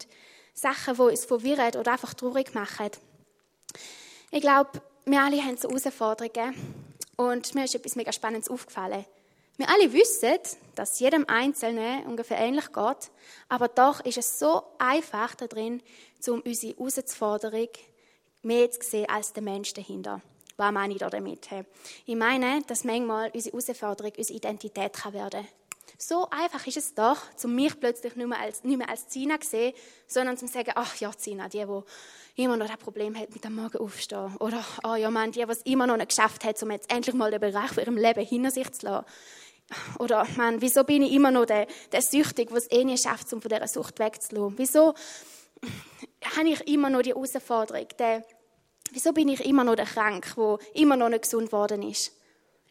Sachen, 0.54 0.94
die 0.94 1.00
uns 1.00 1.24
verwirren 1.24 1.74
oder 1.80 1.92
einfach 1.92 2.14
traurig 2.14 2.54
machen. 2.54 2.90
Ich 4.30 4.40
glaube, 4.40 4.70
wir 5.10 5.22
alle 5.22 5.42
haben 5.42 5.56
so 5.56 5.68
Herausforderungen 5.68 6.54
und 7.16 7.54
mir 7.54 7.64
ist 7.64 7.74
etwas 7.74 7.96
mega 7.96 8.12
Spannendes 8.12 8.48
aufgefallen. 8.48 9.04
Wir 9.56 9.68
alle 9.68 9.92
wissen, 9.92 10.38
dass 10.74 11.00
jedem 11.00 11.26
Einzelnen 11.28 12.06
ungefähr 12.06 12.38
ähnlich 12.38 12.72
geht, 12.72 13.10
aber 13.48 13.68
doch 13.68 14.00
ist 14.04 14.18
es 14.18 14.38
so 14.38 14.62
einfach 14.78 15.34
da 15.34 15.46
drin, 15.46 15.82
um 16.28 16.40
unsere 16.40 16.76
Herausforderung 16.76 17.68
mehr 18.42 18.70
zu 18.70 18.88
sehen 18.88 19.08
als 19.08 19.32
der 19.32 19.42
Mensch 19.42 19.74
dahinter. 19.74 20.22
Was 20.56 20.72
meine 20.72 20.92
ich 20.94 21.00
da 21.00 21.10
damit? 21.10 21.48
Ich 22.06 22.16
meine, 22.16 22.62
dass 22.68 22.84
manchmal 22.84 23.30
unsere 23.32 23.56
Herausforderung 23.56 24.12
unsere 24.16 24.36
Identität 24.36 24.92
kann 24.92 25.12
werden 25.12 25.46
so 25.98 26.28
einfach 26.30 26.66
ist 26.66 26.76
es 26.76 26.94
doch, 26.94 27.18
um 27.44 27.54
mich 27.54 27.78
plötzlich 27.78 28.16
nicht 28.16 28.26
mehr 28.26 28.40
als, 28.40 28.64
nicht 28.64 28.78
mehr 28.78 28.88
als 28.88 29.08
Zina 29.08 29.40
zu 29.40 29.50
sehen, 29.50 29.74
sondern 30.06 30.36
zu 30.36 30.46
sagen, 30.46 30.72
ach 30.74 30.96
ja, 30.96 31.10
Zina, 31.16 31.48
die, 31.48 31.64
die 31.64 32.42
immer 32.42 32.56
noch 32.56 32.66
das 32.66 32.76
Problem 32.78 33.16
hat 33.16 33.32
mit 33.32 33.44
dem 33.44 33.56
Morgen 33.56 33.78
aufstehen. 33.78 34.36
Oder, 34.38 34.64
oh 34.84 34.94
ja, 34.94 35.10
Mann, 35.10 35.32
die, 35.32 35.44
die 35.44 35.50
es 35.50 35.62
immer 35.62 35.86
noch 35.86 35.96
nicht 35.96 36.10
geschafft 36.10 36.44
hat, 36.44 36.62
um 36.62 36.70
jetzt 36.70 36.90
endlich 36.92 37.14
mal 37.14 37.30
den 37.30 37.40
Bereich 37.40 37.70
von 37.70 37.82
ihrem 37.82 37.96
Leben 37.96 38.24
hinter 38.24 38.50
sich 38.50 38.70
zu 38.72 38.86
lassen. 38.86 39.06
Oder, 39.98 40.26
Mann, 40.36 40.60
wieso 40.60 40.84
bin 40.84 41.02
ich 41.02 41.12
immer 41.12 41.30
noch 41.30 41.46
der, 41.46 41.66
der 41.92 42.02
Süchtige, 42.02 42.48
der 42.48 42.58
es 42.58 42.70
eh 42.70 42.84
nicht 42.84 43.04
schafft, 43.04 43.32
um 43.32 43.40
von 43.40 43.48
dieser 43.48 43.68
Sucht 43.68 43.98
wegzulassen? 43.98 44.58
Wieso 44.58 44.94
habe 46.36 46.48
ich 46.48 46.66
immer 46.66 46.90
noch 46.90 47.02
die 47.02 47.10
Herausforderung? 47.10 47.86
Der, 47.98 48.24
wieso 48.90 49.12
bin 49.12 49.28
ich 49.28 49.44
immer 49.44 49.64
noch 49.64 49.76
der 49.76 49.86
Krank, 49.86 50.34
der 50.36 50.58
immer 50.74 50.96
noch 50.96 51.08
nicht 51.08 51.22
gesund 51.22 51.46
geworden 51.46 51.82
ist? 51.82 52.12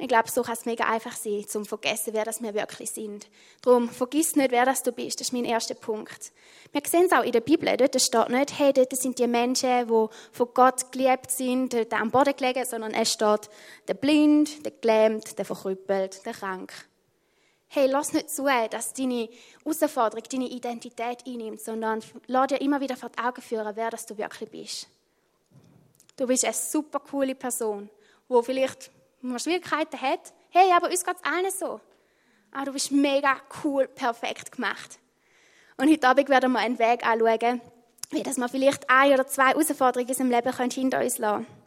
Ich 0.01 0.07
glaube, 0.07 0.31
so 0.31 0.43
kann 0.43 0.53
es 0.53 0.65
mega 0.65 0.85
einfach 0.85 1.11
sein, 1.11 1.45
zum 1.45 1.65
vergessen, 1.65 2.13
wer 2.13 2.23
das 2.23 2.41
wir 2.41 2.53
wirklich 2.53 2.89
sind. 2.89 3.27
Darum, 3.61 3.89
vergiss 3.89 4.37
nicht, 4.37 4.51
wer 4.51 4.65
das 4.65 4.81
du 4.81 4.93
bist. 4.93 5.19
Das 5.19 5.27
ist 5.27 5.33
mein 5.33 5.43
erster 5.43 5.75
Punkt. 5.75 6.31
Wir 6.71 6.81
sehen 6.87 7.07
es 7.07 7.11
auch 7.11 7.23
in 7.23 7.33
der 7.33 7.41
Bibel. 7.41 7.75
Dort 7.75 8.01
steht 8.01 8.29
nicht, 8.29 8.57
hey, 8.57 8.71
dort 8.71 8.95
sind 8.95 9.19
die 9.19 9.27
Menschen, 9.27 9.87
die 9.89 10.07
von 10.31 10.47
Gott 10.53 10.93
geliebt 10.93 11.29
sind, 11.31 11.73
dort 11.73 11.91
am 11.91 12.11
Boden 12.11 12.33
gelegen, 12.33 12.63
sondern 12.63 12.93
es 12.93 13.11
steht, 13.11 13.49
der 13.89 13.93
blind, 13.95 14.65
der 14.65 14.71
gelähmt, 14.71 15.37
der 15.37 15.43
verkrüppelt, 15.43 16.25
der 16.25 16.33
krank. 16.33 16.71
Hey, 17.67 17.87
lass 17.87 18.13
nicht 18.13 18.29
zu, 18.29 18.47
dass 18.71 18.93
deine 18.93 19.27
Herausforderung 19.65 20.23
deine 20.31 20.47
Identität 20.47 21.27
einnimmt, 21.27 21.59
sondern 21.59 22.01
lass 22.27 22.47
dir 22.47 22.61
immer 22.61 22.79
wieder 22.79 22.95
vor 22.95 23.09
die 23.09 23.21
Augen 23.21 23.41
führen, 23.41 23.75
wer 23.75 23.89
das 23.89 24.05
du 24.05 24.17
wirklich 24.17 24.49
bist. 24.49 24.87
Du 26.15 26.25
bist 26.25 26.45
eine 26.45 26.53
super 26.53 27.01
coole 27.01 27.35
Person, 27.35 27.89
wo 28.29 28.41
vielleicht 28.41 28.91
wenn 29.21 29.31
man 29.31 29.39
Schwierigkeiten 29.39 29.99
hat, 30.01 30.33
hey, 30.49 30.71
aber 30.71 30.89
uns 30.89 31.03
geht 31.03 31.15
es 31.15 31.23
allen 31.23 31.51
so. 31.51 31.79
Ah, 32.51 32.65
du 32.65 32.73
bist 32.73 32.91
mega 32.91 33.37
cool, 33.63 33.87
perfekt 33.87 34.53
gemacht. 34.53 34.99
Und 35.77 35.89
heute 35.89 36.07
Abend 36.07 36.29
werden 36.29 36.51
wir 36.51 36.59
einen 36.59 36.79
Weg 36.79 37.05
anschauen, 37.05 37.61
wie 38.09 38.23
dass 38.23 38.37
wir 38.37 38.49
vielleicht 38.49 38.89
ein 38.89 39.13
oder 39.13 39.27
zwei 39.27 39.49
Herausforderungen 39.49 40.09
unserem 40.09 40.31
Leben 40.31 40.71
hinter 40.71 40.99
uns 41.01 41.17
lassen 41.17 41.45
können. 41.45 41.59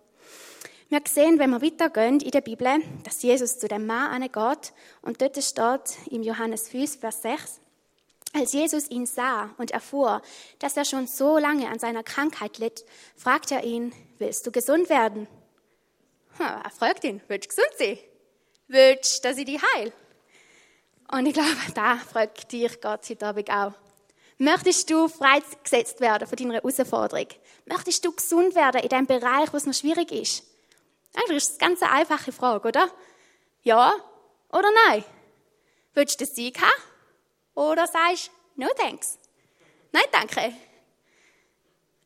Wir 0.89 1.01
sehen, 1.09 1.39
wenn 1.39 1.51
wir 1.51 1.63
weitergehen 1.63 2.21
in 2.21 2.31
der 2.33 2.43
Bibel, 2.43 2.83
dass 3.05 3.23
Jesus 3.23 3.59
zu 3.59 3.69
dem 3.69 3.87
Mann 3.87 4.21
geht 4.21 4.73
und 5.01 5.23
dort 5.23 5.43
steht 5.43 6.11
im 6.11 6.23
Johannes 6.23 6.69
5, 6.69 7.01
Vers 7.01 7.23
6, 7.23 7.61
als 8.35 8.53
Jesus 8.53 8.91
ihn 8.91 9.07
sah 9.07 9.51
und 9.57 9.71
erfuhr, 9.71 10.21
dass 10.59 10.77
er 10.77 10.85
schon 10.85 11.07
so 11.07 11.39
lange 11.39 11.69
an 11.69 11.79
seiner 11.79 12.03
Krankheit 12.03 12.59
litt, 12.59 12.85
fragte 13.17 13.55
er 13.55 13.65
ihn, 13.65 13.95
willst 14.19 14.47
du 14.47 14.53
gesund 14.53 14.91
werden? 14.91 15.29
Er 16.43 16.71
fragt 16.71 17.05
ihn, 17.05 17.21
willst 17.29 17.47
du 17.47 17.57
gesund 17.57 17.79
sein? 17.79 17.99
Willst 18.69 19.25
du, 19.25 19.29
dass 19.29 19.39
ich 19.39 19.45
dich 19.45 19.61
heil? 19.75 19.93
Und 21.11 21.27
ich 21.27 21.35
glaube, 21.35 21.51
da 21.75 21.97
fragt 21.97 22.51
dich 22.53 22.81
Gott 22.81 23.09
heute 23.09 23.27
Abend 23.27 23.51
auch. 23.51 23.73
Möchtest 24.39 24.91
du 24.91 25.09
freigesetzt 25.09 26.01
werden 26.01 26.27
von 26.27 26.37
deiner 26.37 26.55
Herausforderung? 26.55 27.29
Möchtest 27.67 28.05
du 28.05 28.13
gesund 28.13 28.55
werden 28.55 28.81
in 28.81 28.89
dem 28.89 29.07
Bereich, 29.07 29.53
wo 29.53 29.57
es 29.57 29.67
noch 29.67 29.75
schwierig 29.75 30.11
ist? 30.11 30.45
Eigentlich 31.15 31.37
ist 31.37 31.59
ganz 31.59 31.83
eine 31.83 31.93
einfache 31.93 32.33
Frage, 32.33 32.69
oder? 32.69 32.91
Ja 33.63 33.93
oder 34.51 34.71
nein? 34.89 35.05
Willst 35.95 36.21
du 36.21 36.25
den 36.25 36.35
Sieg 36.35 36.61
haben? 36.61 36.83
Oder 37.55 37.87
sagst 37.87 38.31
du, 38.57 38.63
no 38.63 38.69
thanks? 38.77 39.19
Nein, 39.93 40.05
danke. 40.11 40.55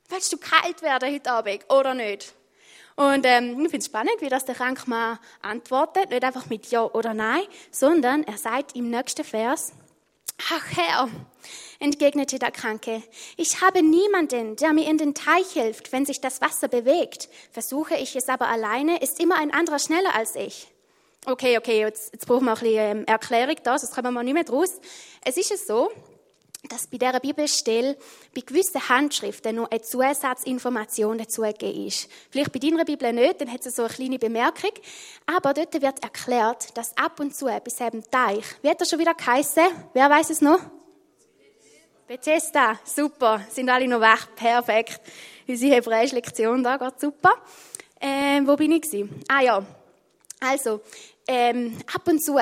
Willst 0.08 0.32
du 0.32 0.38
kalt 0.38 0.82
werden 0.82 1.12
heute 1.12 1.30
Abend 1.30 1.70
oder 1.70 1.94
nicht? 1.94 2.34
Und 2.96 3.26
ähm, 3.26 3.52
ich 3.52 3.70
finde 3.70 3.78
es 3.78 3.86
spannend, 3.86 4.16
wie 4.20 4.28
das 4.28 4.46
der 4.46 4.54
Krankmann 4.54 5.18
antwortet. 5.42 6.10
Nicht 6.10 6.24
einfach 6.24 6.46
mit 6.46 6.70
Ja 6.70 6.82
oder 6.82 7.12
Nein, 7.12 7.42
sondern 7.70 8.24
er 8.24 8.38
sagt 8.38 8.74
im 8.74 8.90
nächsten 8.90 9.24
Vers, 9.24 9.72
Ach 10.50 10.64
Herr, 10.76 11.08
entgegnete 11.80 12.38
der 12.38 12.50
Kranke, 12.50 13.02
ich 13.36 13.62
habe 13.62 13.82
niemanden, 13.82 14.56
der 14.56 14.72
mir 14.74 14.88
in 14.88 14.98
den 14.98 15.14
Teich 15.14 15.52
hilft, 15.52 15.92
wenn 15.92 16.04
sich 16.04 16.20
das 16.20 16.40
Wasser 16.40 16.68
bewegt. 16.68 17.28
Versuche 17.52 17.96
ich 17.96 18.16
es 18.16 18.28
aber 18.28 18.48
alleine, 18.48 19.00
ist 19.02 19.18
immer 19.18 19.36
ein 19.36 19.52
anderer 19.52 19.78
schneller 19.78 20.14
als 20.14 20.36
ich. 20.36 20.68
Okay, 21.24 21.58
okay, 21.58 21.80
jetzt, 21.80 22.12
jetzt 22.12 22.26
brauchen 22.26 22.44
wir 22.44 22.52
ein 22.52 22.58
bisschen 22.58 22.98
ähm, 22.98 23.04
Erklärung 23.06 23.56
da, 23.62 23.78
sonst 23.78 23.94
kommen 23.94 24.14
wir 24.14 24.22
nicht 24.22 24.34
mehr 24.34 24.44
draus. 24.44 24.78
Es 25.24 25.36
ist 25.36 25.50
es 25.50 25.66
so, 25.66 25.90
dass 26.68 26.86
bei 26.86 26.98
dieser 26.98 27.20
Bibelstelle 27.20 27.96
bei 28.34 28.40
gewissen 28.40 28.88
Handschriften 28.88 29.56
noch 29.56 29.70
eine 29.70 29.82
Zusatzinformation 29.82 31.18
dazugegeben 31.18 31.86
ist. 31.86 32.08
Vielleicht 32.30 32.52
bei 32.52 32.58
deiner 32.58 32.84
Bibel 32.84 33.12
nicht, 33.12 33.40
dann 33.40 33.52
hat 33.52 33.64
es 33.64 33.76
so 33.76 33.82
eine 33.82 33.92
kleine 33.92 34.18
Bemerkung. 34.18 34.72
Aber 35.26 35.54
dort 35.54 35.74
wird 35.74 36.02
erklärt, 36.02 36.76
dass 36.76 36.96
ab 36.96 37.20
und 37.20 37.34
zu 37.34 37.46
bei 37.46 37.60
diesem 37.60 38.02
Teich, 38.10 38.44
wie 38.62 38.70
hat 38.70 38.80
er 38.80 38.86
schon 38.86 38.98
wieder 38.98 39.14
geheißen? 39.14 39.64
Wer 39.92 40.10
weiß 40.10 40.30
es 40.30 40.40
noch? 40.40 40.60
Bethesda, 42.06 42.78
super, 42.84 43.44
sind 43.50 43.68
alle 43.68 43.88
noch 43.88 44.00
weg, 44.00 44.28
perfekt. 44.36 45.00
Unsere 45.48 45.74
hebräische 45.74 46.14
Lektion 46.14 46.62
da 46.62 46.76
geht 46.76 47.00
super. 47.00 47.32
Ähm, 48.00 48.46
wo 48.46 48.54
bin 48.54 48.70
ich 48.72 48.82
gewesen? 48.82 49.24
Ah 49.26 49.40
ja, 49.40 49.66
also, 50.40 50.80
ähm, 51.26 51.76
ab 51.92 52.06
und 52.06 52.22
zu 52.22 52.38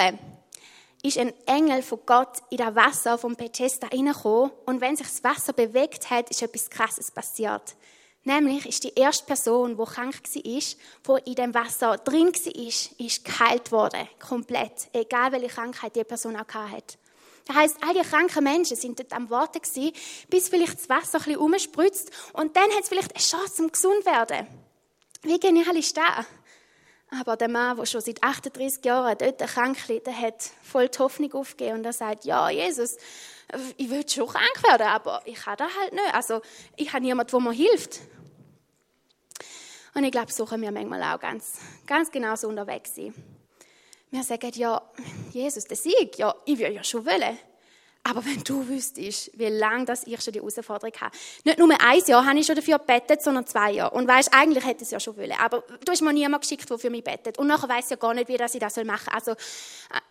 ist 1.05 1.19
ein 1.19 1.35
Engel 1.47 1.83
von 1.83 2.01
Gott 2.07 2.39
in 2.49 2.57
das 2.57 2.75
Wasser 2.75 3.19
vom 3.19 3.37
Bethesda 3.37 3.89
reingekommen 3.89 4.51
und 4.65 4.81
wenn 4.81 4.97
sich 4.97 5.07
das 5.07 5.23
Wasser 5.23 5.53
bewegt 5.53 6.09
hat, 6.09 6.31
ist 6.31 6.43
etwas 6.43 6.71
Krasses 6.71 7.11
passiert. 7.11 7.77
Nämlich 8.23 8.67
ist 8.67 8.85
die 8.85 8.95
erste 8.95 9.27
Person, 9.27 9.77
die 9.77 9.85
krank 9.85 10.15
war, 10.25 11.21
die 11.21 11.31
in 11.31 11.35
dem 11.35 11.53
Wasser 11.53 11.99
drin 11.99 12.29
war, 12.29 13.07
ist 13.07 13.25
geheilt 13.25 13.71
worden. 13.71 14.09
Komplett. 14.19 14.89
Egal, 14.95 15.33
welche 15.33 15.49
Krankheit 15.49 15.95
die 15.95 16.05
Person 16.05 16.37
auch 16.37 16.49
hatte. 16.55 16.97
Das 17.45 17.55
heisst, 17.55 17.77
all 17.87 17.93
die 17.93 18.01
kranken 18.01 18.43
Menschen 18.43 18.79
sind 18.79 18.99
dort 18.99 19.13
am 19.13 19.29
Warten 19.29 19.61
gewesen, 19.61 19.93
bis 20.31 20.49
vielleicht 20.49 20.79
das 20.79 20.89
Wasser 20.89 21.19
ein 21.19 21.25
bisschen 21.25 21.37
umspritzt 21.37 22.11
und 22.33 22.57
dann 22.57 22.71
hat 22.71 22.85
es 22.85 22.89
vielleicht 22.89 23.15
eine 23.15 23.23
Chance, 23.23 23.63
um 23.63 23.71
gesund 23.71 24.07
werden. 24.07 24.47
Wie 25.23 25.39
genial 25.39 25.77
ist 25.77 25.95
das? 25.95 26.25
Aber 27.21 27.37
der 27.37 27.49
Mann, 27.49 27.77
der 27.77 27.87
schon 27.87 28.01
seit 28.01 28.23
38 28.23 28.85
Jahren 28.85 29.17
dort 29.19 29.39
krank 29.39 29.89
liegt, 29.89 30.07
der 30.07 30.19
hat 30.19 30.43
voll 30.63 30.89
die 30.89 30.99
Hoffnung 30.99 31.33
aufgegeben 31.35 31.79
und 31.79 31.85
er 31.85 31.93
sagt, 31.93 32.25
ja, 32.25 32.51
Jesus, 32.51 32.97
ich 33.77 33.91
will 33.91 34.09
schon 34.09 34.27
krank 34.27 34.63
werden, 34.63 34.87
aber 34.87 35.23
ich 35.25 35.37
kann 35.37 35.57
das 35.57 35.69
halt 35.81 35.93
nicht. 35.93 36.15
Also, 36.15 36.41
ich 36.77 36.93
habe 36.93 37.05
niemanden, 37.05 37.31
der 37.31 37.41
mir 37.41 37.53
hilft. 37.53 38.01
Und 39.95 40.03
ich 40.03 40.11
glaube, 40.11 40.33
so 40.33 40.45
können 40.45 40.63
wir 40.63 40.73
manchmal 40.73 41.03
auch 41.03 41.21
ganz, 41.21 41.59
ganz 41.87 42.11
genau 42.11 42.35
so 42.35 42.49
unterwegs 42.49 42.97
sein. 42.97 43.15
Wir 44.11 44.25
sagen, 44.25 44.51
ja, 44.55 44.83
Jesus, 45.33 45.65
der 45.65 45.77
Sieg, 45.77 46.19
ja, 46.19 46.35
ich 46.45 46.59
will 46.59 46.73
ja 46.73 46.83
schon 46.83 47.07
wollen. 47.07 47.39
Aber 48.07 48.23
wenn 48.25 48.45
du 48.45 48.69
wüsstest, 48.69 49.31
wie 49.35 49.47
lange 49.47 49.87
das 49.87 50.07
ich 50.07 50.21
schon 50.23 50.35
die 50.35 50.39
Herausforderung 50.39 50.93
habe. 51.01 51.17
Nicht 51.43 51.59
nur 51.59 51.71
ein 51.71 52.03
Jahr 52.07 52.27
habe 52.27 52.39
ich 52.39 52.47
schon 52.47 52.55
dafür 52.55 52.79
bettet, 52.79 53.23
sondern 53.23 53.47
zwei 53.47 53.73
Jahre. 53.73 53.95
Und 53.95 54.07
weißt, 54.07 54.29
eigentlich 54.33 54.65
hätte 54.65 54.83
ich 54.83 54.89
es 54.89 54.91
ja 54.91 55.01
schon 55.01 55.17
wollen. 55.17 55.33
Aber 55.43 55.63
du 55.63 55.91
hast 55.91 56.03
mir 56.03 56.13
niemand 56.13 56.43
geschickt, 56.43 56.69
der 56.69 56.79
für 56.79 56.91
mich 56.91 57.03
bettet. 57.03 57.39
Und 57.39 57.47
nachher 57.47 57.69
weiß 57.69 57.85
ich 57.87 57.91
ja 57.93 57.97
gar 57.97 58.13
nicht, 58.13 58.29
wie 58.29 58.37
das 58.37 58.55
ich 58.55 58.61
das 58.61 58.77
machen 58.85 59.07
soll. 59.07 59.15
Also, 59.15 59.35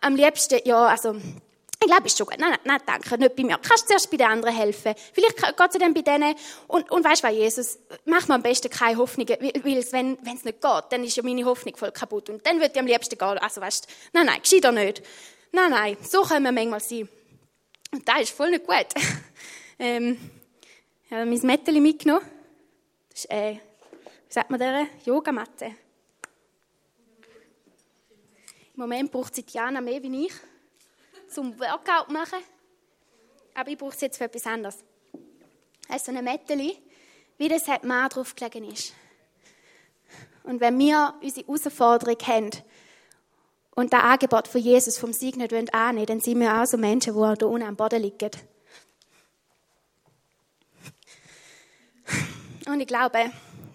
am 0.00 0.16
liebsten, 0.16 0.58
ja, 0.64 0.86
also, 0.86 1.14
ich 1.14 1.86
glaube, 1.86 2.06
ist 2.06 2.18
schon 2.18 2.26
gut. 2.26 2.38
Nein, 2.38 2.50
nein, 2.50 2.60
nein, 2.64 2.80
danke, 2.84 3.16
nicht 3.16 3.36
bei 3.36 3.44
mir. 3.44 3.58
Kannst 3.58 3.84
du 3.84 3.88
zuerst 3.88 4.10
bei 4.10 4.16
den 4.16 4.26
anderen 4.26 4.56
helfen? 4.56 4.94
Vielleicht 5.12 5.36
geht 5.36 5.70
es 5.70 5.78
dann 5.78 5.94
bei 5.94 6.02
denen. 6.02 6.34
Und, 6.66 6.90
und 6.90 7.04
weißt 7.04 7.22
du 7.22 7.28
Jesus, 7.28 7.78
mach 8.06 8.26
mir 8.26 8.34
am 8.34 8.42
besten 8.42 8.70
keine 8.70 8.98
Hoffnungen, 8.98 9.36
weil 9.38 9.84
wenn 9.92 10.18
es 10.24 10.44
nicht 10.44 10.60
geht, 10.60 10.84
dann 10.90 11.04
ist 11.04 11.16
ja 11.16 11.22
meine 11.22 11.44
Hoffnung 11.44 11.76
voll 11.76 11.92
kaputt. 11.92 12.28
Und 12.30 12.44
dann 12.44 12.56
würde 12.56 12.72
ich 12.74 12.80
am 12.80 12.86
liebsten 12.86 13.16
gehen. 13.16 13.38
Also 13.38 13.60
weißt 13.60 13.84
du, 13.84 13.88
nein, 14.14 14.26
nein, 14.26 14.40
gescheiter 14.42 14.72
nicht. 14.72 15.02
Nein, 15.52 15.70
nein, 15.70 15.96
so 16.02 16.22
können 16.22 16.44
wir 16.44 16.52
manchmal 16.52 16.80
sein. 16.80 17.08
Und 17.94 18.08
das 18.08 18.22
ist 18.22 18.30
voll 18.30 18.50
nicht 18.50 18.66
gut. 18.66 18.88
ähm, 19.78 20.18
ich 21.04 21.12
habe 21.12 21.26
mein 21.26 21.40
Mätteli 21.42 21.78
mitgenommen. 21.78 22.26
Das 23.08 23.20
ist, 23.20 23.30
äh, 23.30 23.52
wie 23.52 24.32
sagt 24.32 24.50
man 24.50 24.58
der? 24.58 24.88
Yogamatte. 25.04 25.66
Im 25.66 25.74
Moment 28.74 29.12
braucht 29.12 29.36
sie 29.36 29.44
Diana 29.44 29.80
mehr 29.80 30.02
wie 30.02 30.26
ich 30.26 30.32
zum 31.28 31.56
Workout 31.60 32.10
machen. 32.10 32.40
Aber 33.54 33.70
ich 33.70 33.78
brauche 33.78 33.94
es 33.94 34.00
jetzt 34.00 34.18
für 34.18 34.24
etwas 34.24 34.44
anderes. 34.44 34.78
Also 35.88 36.10
ein 36.10 36.24
Mätteli, 36.24 36.76
wie 37.38 37.48
das 37.48 37.68
Mann 37.82 38.08
drauf 38.08 38.34
gelegen 38.34 38.72
ist. 38.72 38.92
Und 40.42 40.60
wenn 40.60 40.76
wir 40.80 41.14
unsere 41.22 41.46
Herausforderung 41.46 42.18
haben 42.26 42.50
und 43.74 43.92
das 43.92 44.02
Angebot 44.02 44.48
von 44.48 44.60
Jesus 44.60 44.98
vom 44.98 45.12
Sieg 45.12 45.36
nicht 45.36 45.74
annehmen 45.74 46.06
dann 46.06 46.20
sind 46.20 46.40
wir 46.40 46.60
auch 46.60 46.66
so 46.66 46.76
Menschen, 46.76 47.14
die 47.14 47.38
da 47.38 47.46
unten 47.46 47.66
am 47.66 47.76
Boden 47.76 48.02
liegen. 48.02 48.30
Und 52.66 52.80
ich 52.80 52.86
glaube, 52.86 53.30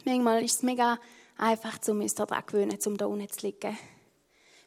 manchmal 0.06 0.44
ist 0.44 0.56
es 0.56 0.64
mega 0.64 0.98
einfach, 1.38 1.78
um 1.88 2.02
uns 2.02 2.16
daran 2.16 2.40
zu 2.40 2.46
gewöhnen, 2.48 2.78
um 2.86 2.98
da 2.98 3.06
unten 3.06 3.30
zu 3.30 3.46
liegen. 3.46 3.78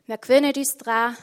Wir 0.06 0.18
gewöhnen 0.18 0.52
uns 0.54 0.76
daran, 0.76 1.16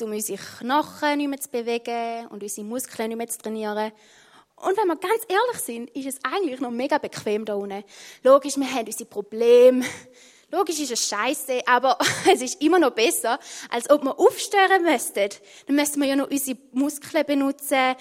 um 0.00 0.10
unsere 0.10 0.38
Knochen 0.38 1.18
nicht 1.18 1.28
mehr 1.28 1.40
zu 1.40 1.50
bewegen 1.50 2.26
und 2.28 2.42
unsere 2.42 2.66
Muskeln 2.66 3.08
nicht 3.08 3.18
mehr 3.18 3.28
zu 3.28 3.38
trainieren. 3.38 3.92
Und 4.56 4.76
wenn 4.76 4.86
wir 4.86 4.96
ganz 4.96 5.22
ehrlich 5.28 5.60
sind, 5.60 5.90
ist 5.90 6.06
es 6.06 6.24
eigentlich 6.24 6.60
noch 6.60 6.70
mega 6.70 6.98
bequem 6.98 7.44
da 7.44 7.54
unten. 7.54 7.84
Logisch, 8.22 8.56
wir 8.56 8.72
haben 8.72 8.86
unsere 8.86 9.08
Probleme. 9.08 9.84
Logisch 10.54 10.80
ist 10.80 10.92
es 10.92 11.08
scheiße, 11.08 11.66
aber 11.66 11.96
es 12.30 12.42
ist 12.42 12.60
immer 12.60 12.78
noch 12.78 12.90
besser, 12.90 13.38
als 13.70 13.88
ob 13.88 14.04
wir 14.04 14.18
aufstören 14.20 14.82
müssten. 14.82 15.30
Dann 15.66 15.76
müssten 15.76 15.98
wir 15.98 16.08
ja 16.08 16.16
noch 16.16 16.30
unsere 16.30 16.58
Muskeln 16.72 17.24
benutzen. 17.24 17.96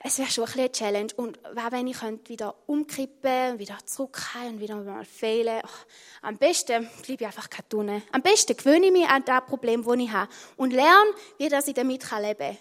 Es 0.00 0.18
wäre 0.18 0.30
schon 0.30 0.44
ein 0.44 0.52
eine 0.52 0.70
Challenge. 0.70 1.14
Und 1.16 1.38
was, 1.54 1.72
wenn 1.72 1.86
ich 1.86 1.96
wieder 2.28 2.54
umkippen, 2.66 3.58
wieder 3.58 3.78
zurückkommen 3.86 4.48
und 4.48 4.60
wieder 4.60 4.76
mal 4.76 5.06
fehlen? 5.06 5.62
Ach, 5.64 5.86
am 6.20 6.36
besten 6.36 6.90
bleibe 7.06 7.24
ich 7.24 7.26
einfach 7.26 7.48
keine 7.48 7.68
Tunne. 7.70 8.02
Am 8.12 8.20
besten 8.20 8.54
gewöhne 8.54 8.84
ich 8.84 8.92
mich 8.92 9.08
an 9.08 9.24
das 9.24 9.46
Problem, 9.46 9.82
das 9.82 9.96
ich 9.96 10.10
habe. 10.12 10.30
Und 10.58 10.74
lerne, 10.74 11.10
wie 11.38 11.48
dass 11.48 11.68
ich 11.68 11.74
damit 11.74 12.02
leben 12.20 12.36
kann. 12.38 12.58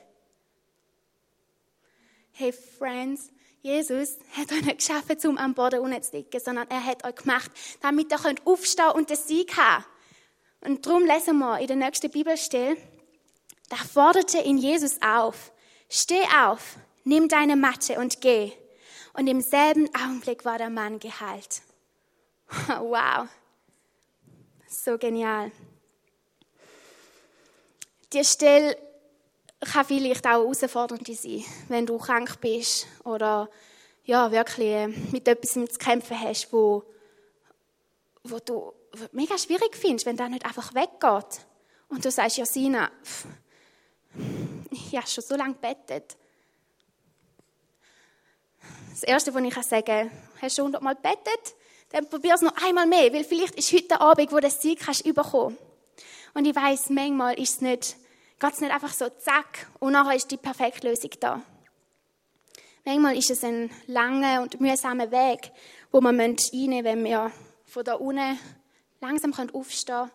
Hey, 2.32 2.54
Friends, 2.54 3.30
Jesus 3.64 4.18
hat 4.38 4.52
euch 4.52 4.66
nicht 4.66 4.80
geschaffen, 4.80 5.18
um 5.24 5.38
am 5.38 5.54
Boden 5.54 5.80
unten 5.80 6.04
zu 6.04 6.18
liegen, 6.18 6.38
sondern 6.38 6.70
er 6.70 6.84
hat 6.84 7.06
euch 7.06 7.16
gemacht, 7.16 7.50
damit 7.80 8.12
ihr 8.12 8.18
könnt 8.18 8.46
aufstehen 8.46 8.92
und 8.92 9.10
den 9.10 9.16
Sieg 9.16 9.56
haben. 9.56 9.86
Und 10.60 10.86
darum 10.86 11.06
lesen 11.06 11.38
wir 11.40 11.60
in 11.60 11.68
der 11.68 11.78
nächsten 11.78 12.12
Bibelstelle, 12.12 12.76
da 13.70 13.78
forderte 13.78 14.40
ihn 14.40 14.58
Jesus 14.58 15.02
auf. 15.02 15.54
Steh 15.90 16.24
auf, 16.44 16.76
nimm 17.06 17.30
deine 17.30 17.56
Matte 17.56 18.00
und 18.00 18.20
geh. 18.20 18.52
Und 19.14 19.28
im 19.28 19.40
selben 19.40 19.90
Augenblick 19.96 20.44
war 20.44 20.58
der 20.58 20.70
Mann 20.70 21.00
geheilt. 21.00 21.62
Wow. 22.80 23.30
So 24.68 24.98
genial. 24.98 25.52
Die 28.12 28.26
Stelle 28.26 28.78
kann 29.66 29.86
vielleicht 29.86 30.26
auch 30.26 30.42
herausfordernd 30.42 31.08
sein, 31.08 31.44
wenn 31.68 31.86
du 31.86 31.98
krank 31.98 32.40
bist 32.42 32.88
oder 33.04 33.50
ja, 34.06 34.32
wirklich 34.32 34.68
äh, 34.68 34.88
mit 34.88 35.28
etwas 35.28 35.54
zu 35.54 35.66
kämpfen 35.80 36.20
hast, 36.20 36.52
wo, 36.52 36.84
wo 38.24 38.40
du 38.40 38.74
mega 39.12 39.38
schwierig 39.38 39.76
findest, 39.76 40.06
wenn 40.06 40.18
das 40.18 40.30
nicht 40.30 40.46
einfach 40.46 40.74
weggeht. 40.74 41.46
Und 41.90 42.04
du 42.04 42.12
sagst, 42.12 42.38
ja, 42.38 42.46
Sina, 42.46 42.92
ich 44.72 44.96
habe 44.96 45.08
schon 45.08 45.24
so 45.24 45.36
lange 45.36 45.56
bettet 45.56 46.18
das 48.94 49.04
Erste, 49.04 49.34
was 49.34 49.44
ich 49.44 49.54
sagen 49.64 49.86
kann, 49.86 50.12
hast 50.42 50.58
du 50.58 50.64
hundertmal 50.64 50.96
bettet? 50.96 51.56
Dann 51.90 52.10
probier 52.10 52.36
es 52.36 52.42
noch 52.42 52.56
einmal 52.64 52.86
mehr, 52.86 53.12
weil 53.12 53.24
vielleicht 53.24 53.56
ist 53.56 53.74
heute 53.74 54.00
Abend, 54.00 54.32
wo 54.32 54.36
du 54.36 54.44
das 54.44 54.62
Sieg 54.62 54.80
kannst 54.80 55.04
bekommen. 55.04 55.58
Und 56.34 56.46
ich 56.46 56.56
weiß, 56.56 56.90
manchmal 56.90 57.40
ist 57.40 57.56
es 57.56 57.62
nicht, 57.62 57.96
geht 58.44 58.54
es 58.56 58.60
nicht 58.60 58.74
einfach 58.74 58.92
so 58.92 59.08
zack 59.08 59.68
und 59.80 59.94
nachher 59.94 60.18
ist 60.18 60.30
die 60.30 60.36
perfekte 60.36 60.90
Lösung 60.90 61.12
da. 61.22 61.42
Manchmal 62.84 63.18
ist 63.18 63.32
es 63.32 63.42
ein 63.42 63.72
langer 63.88 64.42
und 64.42 64.60
mühsamer 64.60 65.10
Weg, 65.12 65.50
wo 65.92 66.02
man 66.02 66.20
reinnehmen 66.20 66.84
wenn 66.84 67.06
wir 67.06 67.32
von 67.66 67.86
da 67.86 67.94
unten 67.94 68.38
langsam 69.00 69.34
aufstehen 69.54 70.12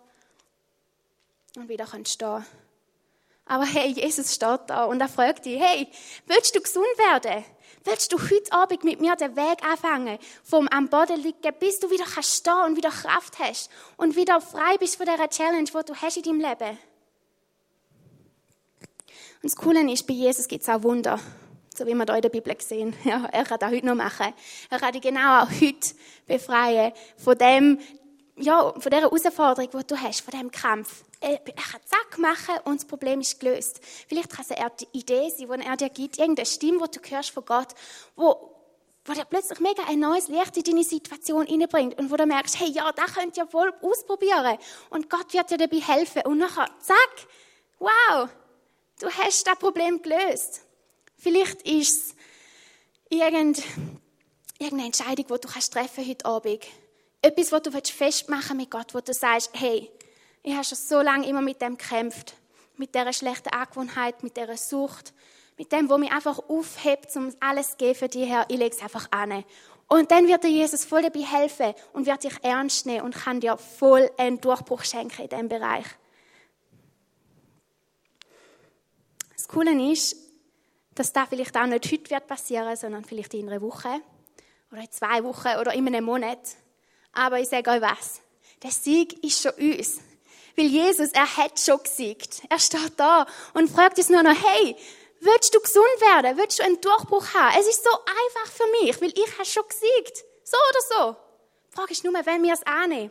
und 1.56 1.70
wieder 1.70 1.87
stehen 1.87 2.04
können. 2.18 2.47
Aber 3.47 3.64
hey, 3.64 3.92
Jesus 3.92 4.35
steht 4.35 4.61
da 4.66 4.85
und 4.85 5.00
er 5.00 5.08
fragt 5.08 5.47
dich, 5.47 5.58
hey, 5.58 5.88
willst 6.26 6.54
du 6.54 6.61
gesund 6.61 6.85
werden? 6.99 7.42
Willst 7.85 8.12
du 8.12 8.18
heute 8.18 8.52
Abend 8.52 8.85
mit 8.85 9.00
mir 9.00 9.16
den 9.16 9.37
Weg 9.37 9.64
anfangen, 9.64 10.18
vom 10.44 10.68
am 10.68 10.90
Boden 10.90 11.23
liegen, 11.23 11.54
bis 11.58 11.80
du 11.80 11.90
wieder 11.90 12.04
kannst 12.04 12.47
und 12.47 12.76
wieder 12.76 12.90
Kraft 12.90 13.38
hast 13.38 13.70
und 13.97 14.16
wieder 14.16 14.42
frei 14.42 14.76
bist 14.76 14.97
von 14.97 15.06
dieser 15.06 15.30
Challenge, 15.30 15.64
die 15.64 15.87
du 15.87 15.94
hast 15.94 16.18
in 16.18 16.23
deinem 16.25 16.40
Leben? 16.40 16.78
Und 19.42 19.52
das 19.52 19.57
Coole 19.57 19.90
ist, 19.92 20.07
bei 20.07 20.14
Jesus 20.14 20.49
gibt 20.49 20.62
es 20.62 20.68
auch 20.68 20.83
Wunder. 20.83 21.21
So 21.76 21.87
wie 21.87 21.95
wir 21.95 22.04
da 22.04 22.16
in 22.16 22.23
der 22.23 22.28
Bibel 22.28 22.57
sehen. 22.61 22.95
Ja, 23.04 23.25
er 23.30 23.45
kann 23.45 23.59
das 23.61 23.71
heute 23.71 23.87
noch 23.87 23.95
machen. 23.95 24.35
Er 24.68 24.78
kann 24.80 24.92
dich 24.92 25.02
genau 25.02 25.42
auch 25.42 25.50
heute 25.61 25.95
befreien 26.26 26.92
von 27.16 27.38
dem, 27.38 27.78
ja, 28.37 28.73
von 28.73 28.90
dieser 28.90 29.02
Herausforderung, 29.02 29.71
die 29.71 29.87
du 29.87 29.97
hast, 29.97 30.23
von 30.23 30.33
diesem 30.33 30.50
Kampf. 30.50 31.04
Er, 31.21 31.38
kann 31.38 31.80
zack 31.85 32.18
machen 32.18 32.54
und 32.64 32.80
das 32.80 32.85
Problem 32.85 33.21
ist 33.21 33.38
gelöst. 33.38 33.80
Vielleicht 34.09 34.30
kann 34.30 34.45
es 34.49 34.57
eine 34.57 34.71
Idee 34.92 35.30
sein, 35.30 35.49
die 35.49 35.66
er 35.66 35.76
dir 35.76 35.88
gibt, 35.88 36.18
irgendeine 36.18 36.47
Stimme, 36.47 36.88
die 36.88 36.99
du 36.99 37.11
hörst 37.11 37.30
von 37.30 37.45
Gott, 37.45 37.68
wo, 38.16 38.54
wo 39.04 39.12
dir 39.12 39.25
plötzlich 39.25 39.61
mega 39.61 39.85
ein 39.88 40.00
neues 40.00 40.28
Licht 40.28 40.57
in 40.57 40.64
deine 40.64 40.85
Situation 40.85 41.47
hineinbringt 41.47 41.99
und 41.99 42.11
wo 42.11 42.16
du 42.16 42.26
merkst, 42.26 42.59
hey, 42.59 42.71
ja, 42.71 42.90
da 42.92 43.04
könnt 43.07 43.37
ihr 43.37 43.52
wohl 43.52 43.73
ausprobieren 43.83 44.59
und 44.90 45.11
Gott 45.11 45.33
wird 45.33 45.50
dir 45.50 45.59
dabei 45.59 45.80
helfen 45.80 46.23
und 46.25 46.38
nachher, 46.38 46.66
zack, 46.80 47.28
wow, 47.78 48.28
du 48.99 49.09
hast 49.11 49.47
das 49.47 49.59
Problem 49.59 50.02
gelöst. 50.02 50.62
Vielleicht 51.17 51.62
ist 51.62 52.11
es 52.11 52.14
irgendeine 53.09 54.87
Entscheidung, 54.87 55.26
die 55.26 55.40
du 55.40 55.49
kannst 55.49 55.73
treffen 55.73 56.07
heute 56.07 56.25
Abend. 56.25 56.64
Etwas, 57.23 57.52
was 57.52 57.62
du 57.62 57.71
festmachen 57.71 58.57
mit 58.57 58.71
Gott, 58.71 58.95
wo 58.95 59.00
du 59.00 59.12
sagst, 59.12 59.50
hey, 59.55 59.90
ich 60.43 60.55
habe 60.55 60.64
schon 60.64 60.78
so 60.78 61.00
lange 61.00 61.28
immer 61.28 61.40
mit 61.40 61.61
dem 61.61 61.76
gekämpft. 61.76 62.35
Mit 62.76 62.95
dieser 62.95 63.12
schlechten 63.12 63.49
Angewohnheit, 63.49 64.23
mit 64.23 64.37
dieser 64.37 64.57
Sucht, 64.57 65.12
mit 65.57 65.73
dem, 65.73 65.90
wo 65.90 65.99
mich 65.99 66.12
einfach 66.12 66.38
aufhebt, 66.49 67.14
um 67.17 67.35
alles 67.40 67.71
zu 67.71 67.76
geben 67.78 67.95
für 67.97 68.09
dich 68.09 68.28
her. 68.28 68.47
Ich 68.49 68.57
lege 68.57 68.75
es 68.75 68.83
einfach 68.83 69.09
an. 69.11 69.45
Und 69.88 70.11
dann 70.12 70.28
wird 70.28 70.45
dir 70.45 70.50
Jesus 70.50 70.85
voll 70.85 71.02
dabei 71.02 71.23
helfen 71.23 71.75
und 71.93 72.07
wird 72.07 72.23
dich 72.23 72.35
ernst 72.43 72.87
nehmen 72.87 73.02
und 73.02 73.17
kann 73.17 73.40
dir 73.40 73.57
voll 73.57 74.09
einen 74.17 74.40
Durchbruch 74.40 74.85
schenken 74.85 75.23
in 75.23 75.28
diesem 75.28 75.49
Bereich. 75.49 75.87
Das 79.49 79.55
Coole 79.55 79.93
ist, 79.93 80.14
dass 80.95 81.11
das 81.11 81.26
vielleicht 81.31 81.57
auch 81.57 81.64
nicht 81.64 81.90
heute 81.90 82.11
wird 82.11 82.26
passieren, 82.26 82.76
sondern 82.76 83.02
vielleicht 83.02 83.33
in 83.33 83.49
einer 83.49 83.62
Woche 83.62 84.02
oder 84.71 84.83
in 84.83 84.90
zwei 84.90 85.25
Wochen 85.25 85.59
oder 85.59 85.73
in 85.73 85.87
einem 85.87 86.05
Monat. 86.05 86.38
Aber 87.14 87.40
ich 87.40 87.49
sage 87.49 87.71
euch 87.71 87.81
was, 87.81 88.21
der 88.62 88.71
Sieg 88.71 89.25
ist 89.25 89.40
schon 89.40 89.52
uns. 89.52 90.00
Weil 90.55 90.67
Jesus, 90.67 91.12
er 91.12 91.37
hat 91.38 91.59
schon 91.59 91.83
gesiegt. 91.83 92.43
Er 92.50 92.59
steht 92.59 92.93
da 92.99 93.26
und 93.55 93.71
fragt 93.71 93.97
uns 93.97 94.11
nur 94.11 94.23
noch, 94.23 94.37
hey, 94.37 94.76
willst 95.21 95.55
du 95.55 95.61
gesund 95.61 96.00
werden? 96.00 96.37
Willst 96.37 96.59
du 96.59 96.64
einen 96.64 96.81
Durchbruch 96.83 97.33
haben? 97.33 97.59
Es 97.59 97.69
ist 97.69 97.83
so 97.83 97.90
einfach 97.90 98.52
für 98.52 98.67
mich, 98.83 99.00
weil 99.00 99.12
ich 99.14 99.33
habe 99.33 99.47
schon 99.47 99.67
gesiegt. 99.67 100.25
So 100.45 100.59
oder 100.69 100.81
so. 100.90 101.17
Die 101.71 101.75
Frage 101.75 101.93
ist 101.93 102.05
nur, 102.05 102.12
wenn 102.12 102.43
wir 102.43 102.52
es 102.52 102.62
annehmen. 102.64 103.11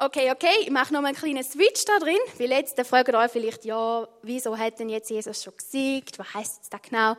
Okay, 0.00 0.30
okay, 0.30 0.60
ich 0.60 0.70
mache 0.70 0.92
noch 0.94 1.00
mal 1.00 1.08
einen 1.08 1.16
kleinen 1.16 1.42
Switch 1.42 1.84
da 1.84 1.98
drin, 1.98 2.20
weil 2.38 2.52
jetzt 2.52 2.80
fragt 2.86 3.12
euch 3.12 3.32
vielleicht, 3.32 3.64
ja, 3.64 4.06
wieso 4.22 4.56
hat 4.56 4.78
denn 4.78 4.90
jetzt 4.90 5.10
Jesus 5.10 5.42
schon 5.42 5.56
gesiegt? 5.56 6.20
Was 6.20 6.34
heißt 6.34 6.60
das 6.70 6.82
genau? 6.82 7.16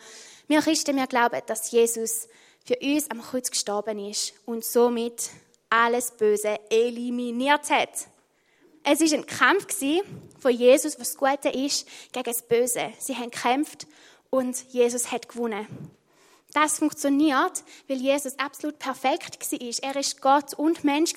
Wir 0.48 0.62
Christen, 0.62 0.96
wir 0.96 1.06
glauben, 1.06 1.42
dass 1.46 1.72
Jesus 1.72 2.30
für 2.66 2.78
uns 2.82 3.12
am 3.12 3.22
Kreuz 3.22 3.52
gestorben 3.52 4.00
ist 4.00 4.34
und 4.46 4.64
somit 4.64 5.30
alles 5.70 6.12
Böse 6.12 6.58
eliminiert 6.70 7.70
hat. 7.70 8.08
Es 8.86 9.02
ist 9.02 9.14
ein 9.14 9.26
Kampf 9.26 9.68
von 10.40 10.52
Jesus, 10.52 10.98
was 10.98 11.18
Gute 11.18 11.50
ist, 11.50 11.86
gegen 12.14 12.24
das 12.24 12.42
Böse. 12.44 12.94
Sie 12.98 13.14
haben 13.14 13.30
gekämpft 13.30 13.88
und 14.30 14.56
Jesus 14.72 15.12
hat 15.12 15.28
gewonnen. 15.28 15.68
Das 16.54 16.80
funktioniert, 16.80 17.64
weil 17.88 17.98
Jesus 17.98 18.38
absolut 18.40 18.80
perfekt 18.80 19.40
war. 19.40 19.90
Er 19.90 19.96
ist 20.00 20.20
Gott 20.22 20.54
und 20.56 20.84
Mensch 20.84 21.14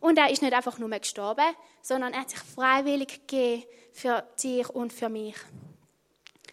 und 0.00 0.18
er 0.18 0.30
ist 0.30 0.42
nicht 0.42 0.52
einfach 0.52 0.78
nur 0.78 0.90
gestorben, 0.90 1.46
sondern 1.80 2.12
er 2.12 2.20
hat 2.20 2.30
sich 2.30 2.40
freiwillig 2.40 3.26
gegeben 3.26 3.64
für 3.92 4.28
dich 4.42 4.68
und 4.68 4.92
für 4.92 5.08
mich. 5.08 5.36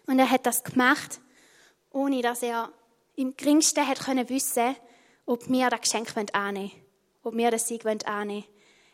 Und 0.06 0.18
er 0.18 0.30
hat 0.30 0.46
das 0.46 0.64
gemacht, 0.64 1.20
ohne 1.90 2.22
dass 2.22 2.42
er 2.42 2.70
im 3.16 3.36
geringsten 3.36 3.86
hat 3.86 4.00
können 4.00 4.28
wissen, 4.28 4.76
ob 5.26 5.48
wir 5.48 5.68
das 5.68 5.80
Geschenk 5.80 6.08
annehmen 6.32 6.72
ob 7.26 7.36
wir 7.36 7.50
den 7.50 7.58
Sieg 7.58 7.84
annehmen. 8.06 8.44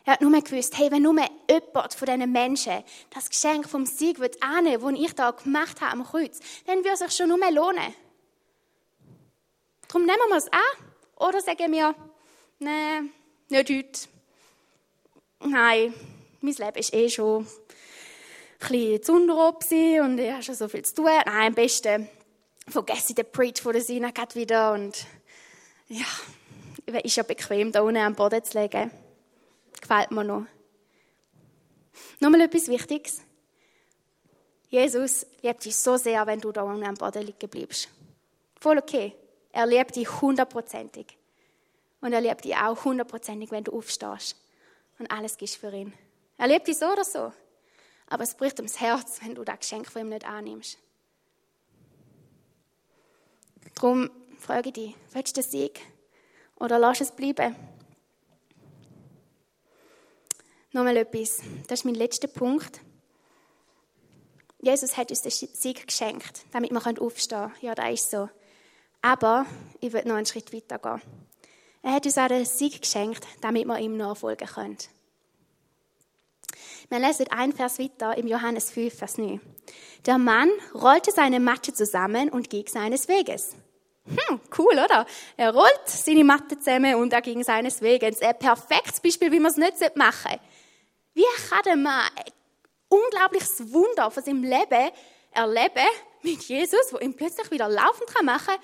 Er 0.05 0.13
hat 0.13 0.21
nur 0.21 0.41
gewusst, 0.41 0.77
hey, 0.77 0.91
wenn 0.91 1.03
nur 1.03 1.15
jemand 1.49 1.93
von 1.93 2.05
diesen 2.07 2.31
Menschen 2.31 2.83
das 3.11 3.29
Geschenk 3.29 3.69
vom 3.69 3.85
Sieg 3.85 4.19
annehmen 4.41 4.81
will, 4.81 4.93
das 4.95 5.01
ich 5.01 5.13
da 5.13 5.31
gemacht 5.31 5.79
habe 5.81 5.91
am 5.91 6.03
Kreuz, 6.03 6.39
dann 6.65 6.79
würde 6.79 6.93
es 6.93 6.99
sich 6.99 7.11
schon 7.11 7.29
nur 7.29 7.51
lohnen. 7.51 7.93
Darum 9.93 10.07
nehmen 10.07 10.29
wir 10.29 10.37
es 10.37 10.51
an. 10.51 10.59
Oder 11.17 11.39
sagen 11.39 11.71
wir, 11.71 11.93
nein, 12.57 13.11
nicht 13.47 13.69
heute. 13.69 14.09
Nein, 15.41 15.93
mein 16.41 16.53
Leben 16.55 16.77
ist 16.79 16.93
eh 16.95 17.07
schon 17.11 17.45
ein 17.45 18.69
bisschen 18.69 19.03
zu 19.03 19.13
und 19.13 20.17
ich 20.17 20.31
habe 20.31 20.41
schon 20.41 20.55
so 20.55 20.67
viel 20.67 20.83
zu 20.83 20.95
tun. 20.95 21.05
Nein, 21.05 21.27
am 21.27 21.53
besten 21.53 22.09
vergesse 22.67 23.09
ich 23.09 23.15
den 23.15 23.31
Preach 23.31 23.61
von 23.61 23.73
der 23.73 23.83
Sina 23.83 24.11
wieder 24.33 24.73
und 24.73 25.05
ja, 25.89 26.07
ist 27.03 27.15
ja 27.15 27.21
bequem, 27.21 27.71
da 27.71 27.81
unten 27.81 27.97
am 27.97 28.15
Boden 28.15 28.43
zu 28.43 28.59
legen. 28.59 28.89
Gefällt 29.79 30.09
mir 30.09 30.23
noch. 30.23 30.47
Nochmal 32.19 32.41
etwas 32.41 32.67
Wichtiges. 32.67 33.21
Jesus 34.69 35.27
liebt 35.43 35.63
dich 35.63 35.75
so 35.75 35.97
sehr, 35.97 36.25
wenn 36.25 36.41
du 36.41 36.51
da 36.51 36.63
unten 36.63 36.83
am 36.83 36.95
Boden 36.95 37.27
liegen 37.27 37.47
bleibst. 37.47 37.89
Voll 38.59 38.79
okay. 38.79 39.15
Er 39.53 39.67
liebt 39.67 39.95
dich 39.95 40.21
hundertprozentig. 40.21 41.17
Und 42.01 42.11
er 42.11 42.19
liebt 42.19 42.43
dich 42.43 42.55
auch 42.55 42.83
hundertprozentig, 42.83 43.51
wenn 43.51 43.63
du 43.63 43.71
aufstehst 43.71 44.35
und 44.99 45.09
alles 45.09 45.37
gibst 45.37 45.55
für 45.55 45.71
ihn. 45.71 45.93
Er 46.37 46.47
liebt 46.47 46.67
dich 46.67 46.77
so 46.77 46.87
oder 46.87 47.05
so. 47.05 47.31
Aber 48.07 48.23
es 48.23 48.35
bricht 48.35 48.59
ums 48.59 48.81
Herz, 48.81 49.21
wenn 49.23 49.35
du 49.35 49.45
das 49.45 49.59
Geschenk 49.59 49.89
von 49.89 50.01
ihm 50.01 50.09
nicht 50.09 50.27
annimmst. 50.27 50.77
Darum 53.75 54.09
frage 54.37 54.69
ich 54.69 54.73
dich, 54.73 54.95
willst 55.13 55.37
du 55.37 55.41
den 55.41 55.49
Sieg? 55.49 55.81
Oder 56.57 56.79
lass 56.79 57.01
es 57.01 57.11
bleiben? 57.11 57.55
Nochmal 60.71 60.97
etwas. 60.97 61.41
Das 61.67 61.79
ist 61.79 61.85
mein 61.85 61.95
letzter 61.95 62.27
Punkt. 62.27 62.81
Jesus 64.59 64.97
hat 64.97 65.11
uns 65.11 65.21
den 65.21 65.31
Sieg 65.31 65.85
geschenkt, 65.85 66.45
damit 66.51 66.71
wir 66.71 67.01
aufstehen 67.01 67.39
können. 67.39 67.53
Ja, 67.61 67.75
das 67.75 67.93
ist 67.93 68.11
so. 68.11 68.29
Aber 69.03 69.45
ich 69.81 69.91
will 69.91 70.03
noch 70.05 70.15
einen 70.15 70.25
Schritt 70.25 70.53
weiter 70.53 70.79
gehen. 70.79 71.01
Er 71.83 71.91
hat 71.91 72.05
uns 72.05 72.17
auch 72.17 72.29
den 72.29 72.45
Sieg 72.45 72.81
geschenkt, 72.81 73.27
damit 73.41 73.67
wir 73.67 73.77
ihm 73.77 73.97
nachfolgen 73.97 74.47
können. 74.47 74.77
Wir 76.87 76.99
lesen 76.99 77.27
ein 77.29 77.51
Vers 77.51 77.79
weiter 77.79 78.17
im 78.17 78.27
Johannes 78.27 78.71
5, 78.71 78.97
Vers 78.97 79.17
9. 79.17 79.41
Der 80.05 80.17
Mann 80.17 80.49
rollte 80.73 81.11
seine 81.11 81.41
Matte 81.41 81.73
zusammen 81.73 82.29
und 82.29 82.49
ging 82.49 82.65
seines 82.67 83.09
Weges. 83.09 83.55
Hm, 84.05 84.39
cool, 84.57 84.73
oder? 84.73 85.05
Er 85.35 85.53
rollt 85.53 85.81
seine 85.85 86.23
Matte 86.23 86.57
zusammen 86.57 86.95
und 86.95 87.11
er 87.11 87.21
ging 87.21 87.43
seines 87.43 87.81
Weges. 87.81 88.21
Ein 88.21 88.39
perfektes 88.39 89.01
Beispiel, 89.01 89.33
wie 89.33 89.39
man 89.39 89.51
es 89.51 89.57
nicht 89.57 89.97
machen 89.97 90.31
sollte. 90.31 90.39
Wie 91.13 91.25
kann 91.49 91.83
Mann 91.83 92.09
ein 92.15 92.31
unglaubliches 92.87 93.73
Wunder 93.73 94.09
von 94.11 94.23
seinem 94.23 94.43
Leben 94.43 94.91
erleben 95.31 95.89
mit 96.21 96.41
Jesus, 96.43 96.93
wo 96.93 96.99
ihn 96.99 97.15
plötzlich 97.15 97.51
wieder 97.51 97.67
laufend 97.67 98.09
machen 98.23 98.45
kann 98.45 98.59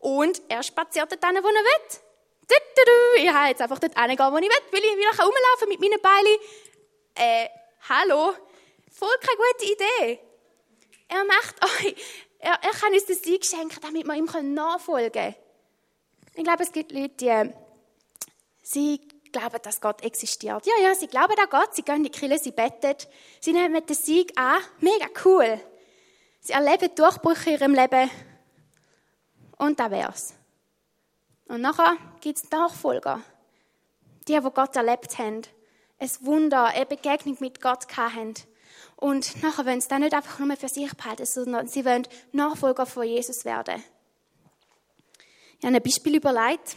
und 0.00 0.42
er 0.48 0.62
spaziert 0.62 1.12
dort 1.12 1.24
hin, 1.24 1.42
wo 1.42 1.48
er 1.48 1.54
will. 1.54 2.00
Ich 3.16 3.28
habe 3.28 3.48
jetzt 3.48 3.62
einfach 3.62 3.78
dort 3.78 3.96
hingehen, 3.96 4.32
wo 4.32 4.36
ich 4.38 4.42
will, 4.42 4.72
weil 4.72 4.80
ich 4.80 4.96
wieder 4.96 5.24
rumlaufen 5.24 5.68
mit 5.68 5.80
meinen 5.80 6.00
Beinen. 6.00 6.36
Äh, 7.14 7.48
hallo? 7.88 8.34
Voll 8.90 9.16
keine 9.20 9.36
gute 9.36 9.72
Idee. 9.72 10.18
Er 11.08 11.24
macht 11.24 11.64
euch, 11.64 11.94
er, 12.38 12.52
er 12.52 12.70
kann 12.70 12.92
uns 12.92 13.06
das 13.06 13.22
Sieg 13.22 13.44
schenken, 13.44 13.78
damit 13.80 14.06
wir 14.06 14.14
ihm 14.14 14.54
nachfolgen 14.54 15.12
können. 15.12 15.34
Ich 16.34 16.44
glaube, 16.44 16.62
es 16.62 16.72
gibt 16.72 16.92
Leute, 16.92 17.14
die, 17.18 17.50
sie 18.62 19.00
glauben, 19.32 19.58
dass 19.62 19.80
Gott 19.80 20.02
existiert. 20.02 20.64
Ja, 20.66 20.72
ja, 20.82 20.94
sie 20.94 21.08
glauben 21.08 21.38
an 21.38 21.50
Gott, 21.50 21.74
sie 21.74 21.82
gehen 21.82 21.96
in 21.96 22.04
die 22.04 22.10
Kirche, 22.10 22.38
sie 22.38 22.52
beten, 22.52 22.96
sie 23.40 23.52
nehmen 23.52 23.84
den 23.84 23.96
Sieg 23.96 24.32
an. 24.38 24.60
Mega 24.80 25.06
cool. 25.24 25.60
Sie 26.40 26.52
erleben 26.52 26.94
Durchbrüche 26.94 27.50
in 27.50 27.56
ihrem 27.56 27.74
Leben 27.74 28.10
Und 29.60 29.78
da 29.78 29.90
wär's. 29.90 30.32
Und 31.46 31.60
nachher 31.60 31.94
gibt 32.22 32.38
es 32.38 32.50
Nachfolger. 32.50 33.20
Die, 34.26 34.32
die 34.32 34.50
Gott 34.54 34.74
erlebt 34.74 35.18
haben. 35.18 35.42
Ein 35.98 36.10
Wunder, 36.20 36.64
eine 36.64 36.86
Begegnung 36.86 37.36
mit 37.40 37.60
Gott 37.60 37.94
haben. 37.94 38.32
Und 38.96 39.42
nachher 39.42 39.66
wollen 39.66 39.82
sie 39.82 39.88
dann 39.88 40.00
nicht 40.00 40.14
einfach 40.14 40.38
nur 40.38 40.56
für 40.56 40.70
sich 40.70 40.90
behalten, 40.96 41.26
sondern 41.26 41.68
sie 41.68 41.84
wollen 41.84 42.08
Nachfolger 42.32 42.86
von 42.86 43.04
Jesus 43.04 43.44
werden. 43.44 43.84
Ich 45.58 45.66
habe 45.66 45.76
ein 45.76 45.82
Beispiel 45.82 46.16
überlegt. 46.16 46.76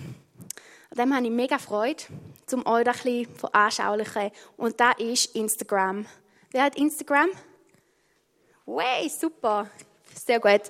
An 0.90 0.98
dem 0.98 1.16
habe 1.16 1.26
ich 1.26 1.32
mega 1.32 1.60
Freude, 1.60 2.04
um 2.52 2.66
euch 2.66 2.86
ein 2.86 2.92
bisschen 2.92 3.34
veranschaulichen. 3.34 4.32
Und 4.58 4.78
das 4.82 4.96
ist 4.98 5.34
Instagram. 5.38 6.06
Wer 6.52 6.64
hat 6.64 6.76
Instagram? 6.76 7.30
Way, 8.66 9.08
super. 9.08 9.70
Sehr 10.16 10.40
gut. 10.40 10.62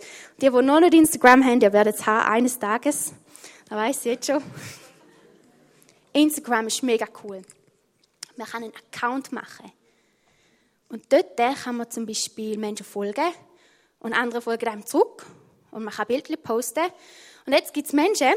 Die, 0.42 0.50
die 0.50 0.62
noch 0.62 0.80
nicht 0.80 0.94
Instagram 0.94 1.44
haben, 1.44 1.60
die 1.60 1.72
werden 1.72 1.94
es 1.94 2.06
haben 2.06 2.28
eines 2.32 2.60
Tages. 2.60 3.14
Das 3.70 3.78
weiß 3.78 3.98
ich 4.00 4.06
jetzt 4.06 4.28
schon. 4.28 4.42
Instagram 6.14 6.68
ist 6.68 6.84
mega 6.84 7.08
cool. 7.24 7.42
Man 8.36 8.48
kann 8.48 8.64
einen 8.64 8.74
Account 8.76 9.32
machen. 9.32 9.72
Und 10.90 11.12
dort 11.12 11.38
kann 11.38 11.78
man 11.78 11.90
zum 11.90 12.06
Beispiel 12.06 12.58
Menschen 12.58 12.86
folgen 12.86 13.34
und 14.00 14.14
andere 14.14 14.42
folgen 14.42 14.68
einem 14.68 14.86
zurück 14.86 15.26
und 15.72 15.84
man 15.84 15.94
kann 15.94 16.06
Bilder 16.08 16.36
posten. 16.38 16.86
Und 17.46 17.54
jetzt 17.54 17.74
gibt 17.74 17.88
es 17.88 17.94
Menschen, 17.94 18.32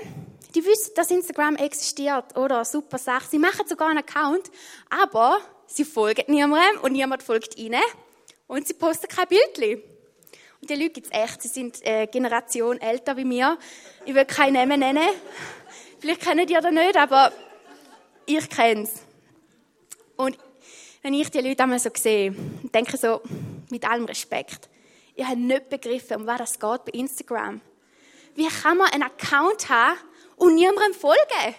die 0.55 0.65
wissen, 0.65 0.93
dass 0.95 1.11
Instagram 1.11 1.57
existiert 1.57 2.37
oder 2.37 2.65
super 2.65 2.99
Sache. 2.99 3.27
Sie 3.31 3.39
machen 3.39 3.67
sogar 3.69 3.89
einen 3.89 3.99
Account, 3.99 4.51
aber 4.89 5.39
sie 5.67 5.85
folgen 5.85 6.25
niemandem 6.29 6.81
und 6.81 6.93
niemand 6.93 7.23
folgt 7.23 7.59
ihnen 7.59 7.83
und 8.47 8.67
sie 8.67 8.75
posten 8.75 9.09
kein 9.09 9.29
Bildchen. 9.29 9.83
Und 10.61 10.71
die 10.71 10.75
Leute 10.75 10.91
gibt 10.91 11.07
es 11.07 11.13
echt. 11.13 11.43
Sie 11.43 11.49
sind 11.49 11.85
äh, 11.87 12.07
Generation 12.07 12.81
älter 12.81 13.17
wie 13.17 13.25
mir. 13.25 13.59
Ich 14.05 14.15
will 14.15 14.25
keinen 14.25 14.55
Namen 14.55 14.81
nennen. 14.81 15.09
Vielleicht 15.99 16.23
kennen 16.23 16.47
die 16.47 16.55
das 16.55 16.71
nicht, 16.71 16.97
aber 16.97 17.33
ich 18.27 18.49
kenne 18.49 18.83
es. 18.83 19.03
Und 20.17 20.39
wenn 21.03 21.15
ich 21.15 21.31
die 21.31 21.41
Leute 21.41 21.63
einmal 21.63 21.79
so 21.79 21.91
sehe, 21.95 22.35
denke 22.75 22.97
so, 22.97 23.21
mit 23.71 23.89
allem 23.89 24.07
Respekt, 24.07 24.69
ich 25.15 25.25
habe 25.25 25.39
nicht 25.39 25.69
begriffen, 25.69 26.17
um 26.17 26.27
was 26.27 26.51
es 26.51 26.61
geht 26.61 26.85
bei 26.85 26.93
Instagram. 26.93 27.61
Wie 28.35 28.49
kann 28.49 28.77
man 28.77 28.93
einen 28.93 29.05
Account 29.05 29.69
haben 29.69 29.99
und 30.37 30.55
niemandem 30.55 30.95
folgen? 30.95 31.55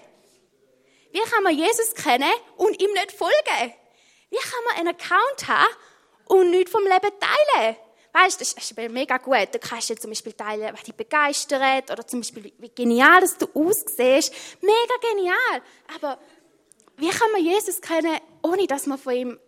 Wie 1.11 1.21
kann 1.21 1.43
man 1.43 1.55
Jesus 1.55 1.95
kennen 1.95 2.29
und 2.57 2.81
ihm 2.81 2.91
nicht 2.91 3.11
folgen? 3.11 3.73
Wie 4.29 4.37
kann 4.37 4.63
man 4.67 4.75
einen 4.77 4.87
Account 4.89 5.47
haben 5.47 5.73
und 6.25 6.51
nichts 6.51 6.71
vom 6.71 6.83
Leben 6.83 7.11
teilen? 7.19 7.77
Weißt, 8.19 8.41
das 8.41 8.53
ist 8.53 8.75
mega 8.75 9.17
gut. 9.17 9.49
Da 9.51 9.59
kannst 9.59 9.91
du 9.91 9.95
zum 9.95 10.09
Beispiel 10.09 10.33
teilen, 10.33 10.73
was 10.73 10.83
dich 10.83 10.95
begeistert 10.95 11.91
oder 11.91 12.07
zum 12.07 12.21
Beispiel, 12.21 12.51
wie 12.57 12.69
genial 12.69 13.21
dass 13.21 13.37
du 13.37 13.45
aussiehst. 13.53 14.33
Mega 14.61 15.11
genial. 15.11 15.61
Aber 15.95 16.19
wie 16.97 17.09
kann 17.09 17.31
man 17.31 17.43
Jesus 17.43 17.79
kennen, 17.79 18.17
ohne 18.41 18.65
dass 18.65 18.87
man 18.87 18.97
von 18.97 19.13
ihm 19.13 19.39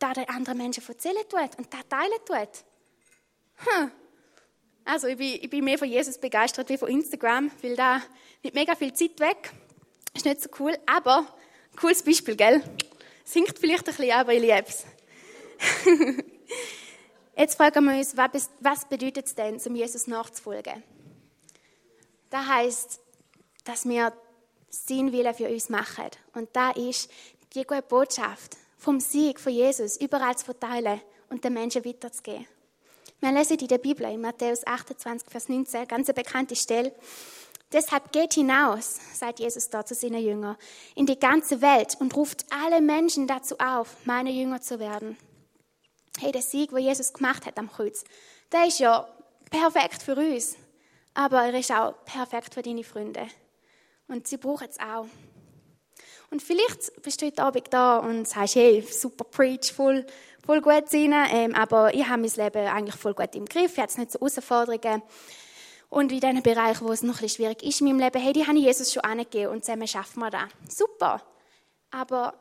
da 0.00 0.12
den 0.14 0.28
anderen 0.28 0.58
Menschen 0.58 0.82
erzählen 0.86 1.22
tut 1.28 1.58
und 1.58 1.72
da 1.72 1.78
teilen 1.88 2.18
tut? 2.26 2.64
Hm. 3.56 3.92
Also 4.84 5.06
ich 5.06 5.16
bin, 5.16 5.38
ich 5.40 5.50
bin 5.50 5.64
mehr 5.64 5.78
von 5.78 5.88
Jesus 5.88 6.18
begeistert 6.18 6.68
wie 6.70 6.78
von 6.78 6.88
Instagram, 6.88 7.52
weil 7.62 7.76
da 7.76 8.02
nicht 8.42 8.54
mega 8.54 8.74
viel 8.74 8.92
Zeit 8.94 9.20
weg. 9.20 9.52
Ist 10.14 10.24
nicht 10.24 10.42
so 10.42 10.48
cool, 10.58 10.76
aber 10.86 11.24
cooles 11.76 12.02
Beispiel, 12.02 12.34
gell? 12.34 12.64
Singt 13.24 13.56
vielleicht 13.60 13.88
ein 13.88 13.94
bisschen, 13.94 14.12
aber 14.12 14.32
ich 14.32 14.40
liebe 14.40 14.64
es. 14.66 14.86
Jetzt 17.38 17.54
fragen 17.56 17.84
wir 17.84 17.96
uns, 17.96 18.16
was 18.16 18.84
bedeutet 18.86 19.26
es 19.26 19.34
denn, 19.36 19.60
um 19.64 19.76
Jesus 19.76 20.08
nachzufolgen? 20.08 20.82
Das 22.30 22.44
heißt, 22.44 23.00
dass 23.64 23.88
wir 23.88 24.12
seinen 24.68 25.12
Willen 25.12 25.32
für 25.34 25.48
uns 25.48 25.68
machen. 25.68 26.10
Und 26.34 26.48
da 26.52 26.72
ist 26.72 27.08
die 27.54 27.62
gute 27.62 27.82
Botschaft 27.82 28.56
vom 28.76 28.98
Sieg 28.98 29.38
von 29.38 29.52
Jesus 29.52 29.98
überall 29.98 30.36
zu 30.36 30.46
verteilen 30.46 31.00
und 31.30 31.44
den 31.44 31.52
Menschen 31.52 31.84
weiterzugeben. 31.84 32.48
Wir 33.20 33.30
lesen 33.30 33.56
in 33.56 33.68
der 33.68 33.78
Bibel, 33.78 34.10
in 34.10 34.20
Matthäus 34.20 34.66
28, 34.66 35.30
Vers 35.30 35.48
19, 35.48 35.86
ganz 35.86 36.08
eine 36.08 36.14
bekannte 36.14 36.56
Stelle. 36.56 36.92
Deshalb 37.70 38.10
geht 38.10 38.34
hinaus, 38.34 38.96
sagt 39.14 39.38
Jesus 39.38 39.70
da 39.70 39.84
zu 39.84 39.94
seinen 39.94 40.24
Jüngern, 40.24 40.56
in 40.96 41.06
die 41.06 41.18
ganze 41.18 41.60
Welt 41.60 41.98
und 42.00 42.16
ruft 42.16 42.46
alle 42.50 42.80
Menschen 42.80 43.28
dazu 43.28 43.56
auf, 43.60 43.94
meine 44.04 44.30
Jünger 44.30 44.60
zu 44.60 44.80
werden. 44.80 45.16
Hey, 46.20 46.32
der 46.32 46.42
Sieg, 46.42 46.72
wo 46.72 46.78
Jesus 46.78 47.12
gemacht 47.12 47.46
hat 47.46 47.58
am 47.58 47.70
Kreuz, 47.70 48.02
der 48.50 48.66
ist 48.66 48.80
ja 48.80 49.06
perfekt 49.50 50.02
für 50.02 50.16
uns. 50.16 50.56
Aber 51.14 51.44
er 51.44 51.54
ist 51.56 51.70
auch 51.70 51.94
perfekt 52.04 52.54
für 52.54 52.62
deine 52.62 52.82
Freunde. 52.82 53.28
Und 54.08 54.26
sie 54.26 54.36
brauchen 54.36 54.66
es 54.68 54.80
auch. 54.80 55.06
Und 56.30 56.42
vielleicht 56.42 57.00
bist 57.02 57.22
du 57.22 57.26
heute 57.26 57.42
Abend 57.42 57.68
da 57.70 57.98
und 57.98 58.26
sagst, 58.26 58.56
hey, 58.56 58.82
super 58.82 59.24
Preach, 59.24 59.72
voll, 59.72 60.04
voll 60.44 60.60
gut 60.60 60.88
sein, 60.88 61.14
ähm, 61.30 61.54
aber 61.54 61.94
ich 61.94 62.06
habe 62.06 62.22
mein 62.22 62.30
Leben 62.30 62.66
eigentlich 62.66 62.96
voll 62.96 63.14
gut 63.14 63.36
im 63.36 63.46
Griff, 63.46 63.74
ich 63.74 63.78
habe 63.78 64.00
nicht 64.00 64.10
so 64.10 64.18
Herausforderungen. 64.18 65.02
Und 65.88 66.10
in 66.10 66.20
diesen 66.20 66.42
Bereichen, 66.42 66.86
wo 66.86 66.92
es 66.92 67.02
noch 67.02 67.14
ein 67.14 67.22
bisschen 67.22 67.44
schwierig 67.44 67.62
ist 67.62 67.80
in 67.80 67.86
meinem 67.86 68.00
Leben, 68.00 68.20
hey, 68.20 68.32
die 68.32 68.44
habe 68.44 68.58
ich 68.58 68.64
Jesus 68.64 68.92
schon 68.92 69.04
angegeben 69.04 69.52
und 69.52 69.64
zusammen 69.64 69.86
schaffen 69.86 70.20
wir 70.20 70.30
das. 70.30 70.48
Super. 70.68 71.22
Aber 71.92 72.34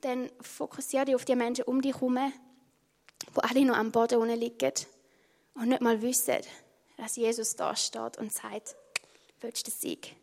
dann 0.00 0.30
fokussiere 0.40 1.06
dich 1.06 1.14
auf 1.16 1.24
die 1.24 1.34
Menschen 1.34 1.64
um 1.64 1.82
dich 1.82 1.94
herum, 1.94 2.32
wo 3.34 3.40
alle 3.40 3.64
noch 3.64 3.76
am 3.76 3.92
Boden 3.92 4.20
unten 4.20 4.38
liegen 4.38 4.72
und 5.54 5.68
nicht 5.68 5.80
mal 5.80 6.00
wissen, 6.02 6.38
dass 6.96 7.16
Jesus 7.16 7.56
da 7.56 7.74
steht 7.74 8.18
und 8.18 8.32
sagt, 8.32 8.76
willst 9.40 9.66
du 9.66 9.70
den 9.70 9.78
Sieg? 9.78 10.16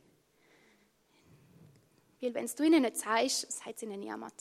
Weil 2.22 2.34
wenn 2.34 2.48
du 2.48 2.64
ihnen 2.64 2.82
nicht 2.82 2.98
sagst, 2.98 3.52
sagt 3.52 3.78
es 3.78 3.84
ihnen 3.84 4.00
niemand. 4.00 4.34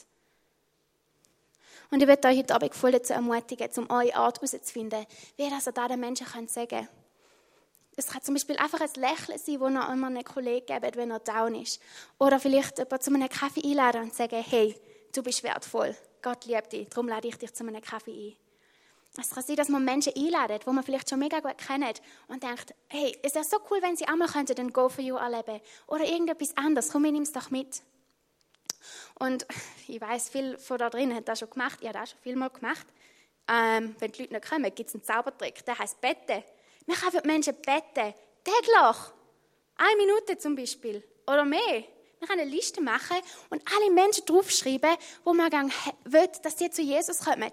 Und 1.90 2.00
ich 2.00 2.08
werde 2.08 2.28
euch 2.28 2.38
heute 2.38 2.54
Abend 2.54 2.74
voll 2.74 2.92
dazu 2.92 3.12
ermutigen, 3.12 3.68
um 3.76 3.90
eure 3.90 4.14
Art 4.14 4.40
herauszufinden, 4.40 5.06
wie 5.36 5.50
das 5.50 5.68
an 5.68 5.88
den 5.88 6.00
Menschen 6.00 6.26
sagen 6.26 6.68
können. 6.68 6.88
Es 7.96 8.08
kann 8.08 8.22
zum 8.22 8.34
Beispiel 8.34 8.56
einfach 8.56 8.80
ein 8.80 8.90
Lächeln 8.96 9.38
sein, 9.38 9.58
das 9.60 9.72
ihr 9.72 9.88
einem 9.88 10.24
Kollegen 10.24 10.66
gebt, 10.66 10.96
wenn 10.96 11.12
er 11.12 11.20
down 11.20 11.54
ist. 11.54 11.80
Oder 12.18 12.40
vielleicht 12.40 12.78
jemanden 12.78 13.00
zu 13.00 13.14
einem 13.14 13.28
Kaffee 13.28 13.62
einladen 13.64 14.02
und 14.02 14.14
sagen, 14.14 14.42
hey, 14.42 14.74
du 15.12 15.22
bist 15.22 15.44
wertvoll. 15.44 15.94
Gott 16.20 16.44
liebt 16.46 16.72
dich, 16.72 16.88
darum 16.88 17.08
lade 17.08 17.28
ich 17.28 17.36
dich 17.36 17.54
zu 17.54 17.64
einem 17.64 17.80
Kaffee 17.80 18.30
ein. 18.30 18.43
Es 19.16 19.30
kann 19.30 19.44
sein, 19.44 19.56
dass 19.56 19.68
man 19.68 19.84
Menschen 19.84 20.12
einladet, 20.16 20.66
die 20.66 20.70
man 20.70 20.82
vielleicht 20.82 21.08
schon 21.08 21.20
mega 21.20 21.38
gut 21.38 21.58
kennt 21.58 22.02
und 22.26 22.42
denkt, 22.42 22.74
hey, 22.88 23.16
es 23.22 23.34
wäre 23.34 23.44
so 23.44 23.58
cool, 23.70 23.80
wenn 23.80 23.96
sie 23.96 24.06
einmal 24.06 24.28
könnten 24.28 24.56
den 24.56 24.72
Go 24.72 24.88
for 24.88 25.04
You 25.04 25.16
erleben 25.16 25.60
oder 25.86 26.04
irgendetwas 26.04 26.56
anderes. 26.56 26.90
Komm, 26.90 27.04
ich 27.04 27.12
nehme 27.12 27.22
es 27.22 27.32
doch 27.32 27.50
mit. 27.50 27.82
Und 29.18 29.46
ich 29.88 30.00
weiß, 30.00 30.28
viel 30.30 30.58
von 30.58 30.78
da 30.78 30.90
drin 30.90 31.14
hat 31.14 31.28
das 31.28 31.38
schon 31.38 31.50
gemacht. 31.50 31.78
Ich 31.80 31.88
habe 31.88 31.98
das 31.98 32.10
schon 32.10 32.20
viel 32.20 32.36
mal 32.36 32.50
gemacht. 32.50 32.86
Ähm, 33.46 33.94
wenn 34.00 34.10
die 34.10 34.22
Leute 34.22 34.34
nicht 34.34 34.48
kommen, 34.48 34.74
gibt 34.74 34.88
es 34.88 34.94
einen 34.94 35.04
Zaubertrick. 35.04 35.64
Der 35.64 35.78
heißt 35.78 36.00
Betten. 36.00 36.42
Man 36.86 36.96
kann 36.96 37.12
für 37.12 37.20
die 37.20 37.28
Menschen 37.28 37.54
beten. 37.54 38.14
Täglich. 38.42 38.96
Eine 39.76 39.96
Minute 39.96 40.38
zum 40.38 40.56
Beispiel. 40.56 41.02
Oder 41.26 41.44
mehr. 41.44 41.84
Man 42.20 42.28
kann 42.28 42.40
eine 42.40 42.50
Liste 42.50 42.80
machen 42.80 43.16
und 43.50 43.62
alle 43.74 43.90
Menschen 43.90 44.24
draufschreiben, 44.24 44.96
wo 45.24 45.34
man 45.34 45.52
will, 46.04 46.28
dass 46.42 46.58
sie 46.58 46.70
zu 46.70 46.82
Jesus 46.82 47.20
kommen. 47.20 47.52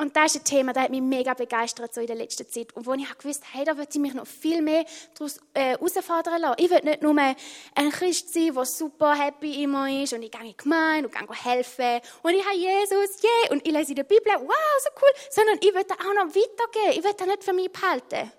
Und 0.00 0.16
das 0.16 0.34
ist 0.34 0.40
ein 0.40 0.44
Thema, 0.44 0.72
das 0.72 0.84
hat 0.84 0.90
mich 0.90 1.02
mega 1.02 1.34
begeistert 1.34 1.92
so 1.92 2.00
in 2.00 2.06
der 2.06 2.16
letzten 2.16 2.48
Zeit. 2.48 2.74
Und 2.74 2.86
wo 2.86 2.94
ich 2.94 3.18
gewusst 3.18 3.42
hey, 3.52 3.66
da 3.66 3.76
würde 3.76 3.90
ich 3.92 3.98
mich 3.98 4.14
noch 4.14 4.26
viel 4.26 4.62
mehr 4.62 4.86
daraus 5.14 5.36
äh, 5.52 5.76
herausfordern 5.76 6.40
lassen. 6.40 6.54
Ich 6.56 6.70
will 6.70 6.80
nicht 6.84 7.02
nur 7.02 7.14
ein 7.18 7.90
Christ 7.90 8.32
sein, 8.32 8.54
der 8.54 8.64
super 8.64 9.14
happy 9.14 9.62
immer 9.62 9.90
ist 10.02 10.14
und 10.14 10.22
ich 10.22 10.30
gehe 10.30 10.40
in 10.40 10.46
die 10.46 10.56
Gemeinde 10.56 11.06
und 11.06 11.14
gehe 11.14 11.44
helfen 11.44 12.00
und 12.22 12.32
ich 12.32 12.42
habe 12.46 12.56
Jesus, 12.56 13.22
yeah, 13.22 13.52
und 13.52 13.66
ich 13.66 13.74
lese 13.74 13.90
in 13.90 13.96
der 13.96 14.04
Bibel, 14.04 14.32
wow, 14.38 14.54
so 14.82 14.90
cool, 15.02 15.10
sondern 15.28 15.58
ich 15.60 15.74
will 15.74 15.82
auch 15.82 16.14
noch 16.14 16.34
weitergehen. 16.34 16.98
Ich 16.98 17.04
will 17.04 17.12
das 17.14 17.26
nicht 17.26 17.44
für 17.44 17.52
mich 17.52 17.70
behalten. 17.70 18.32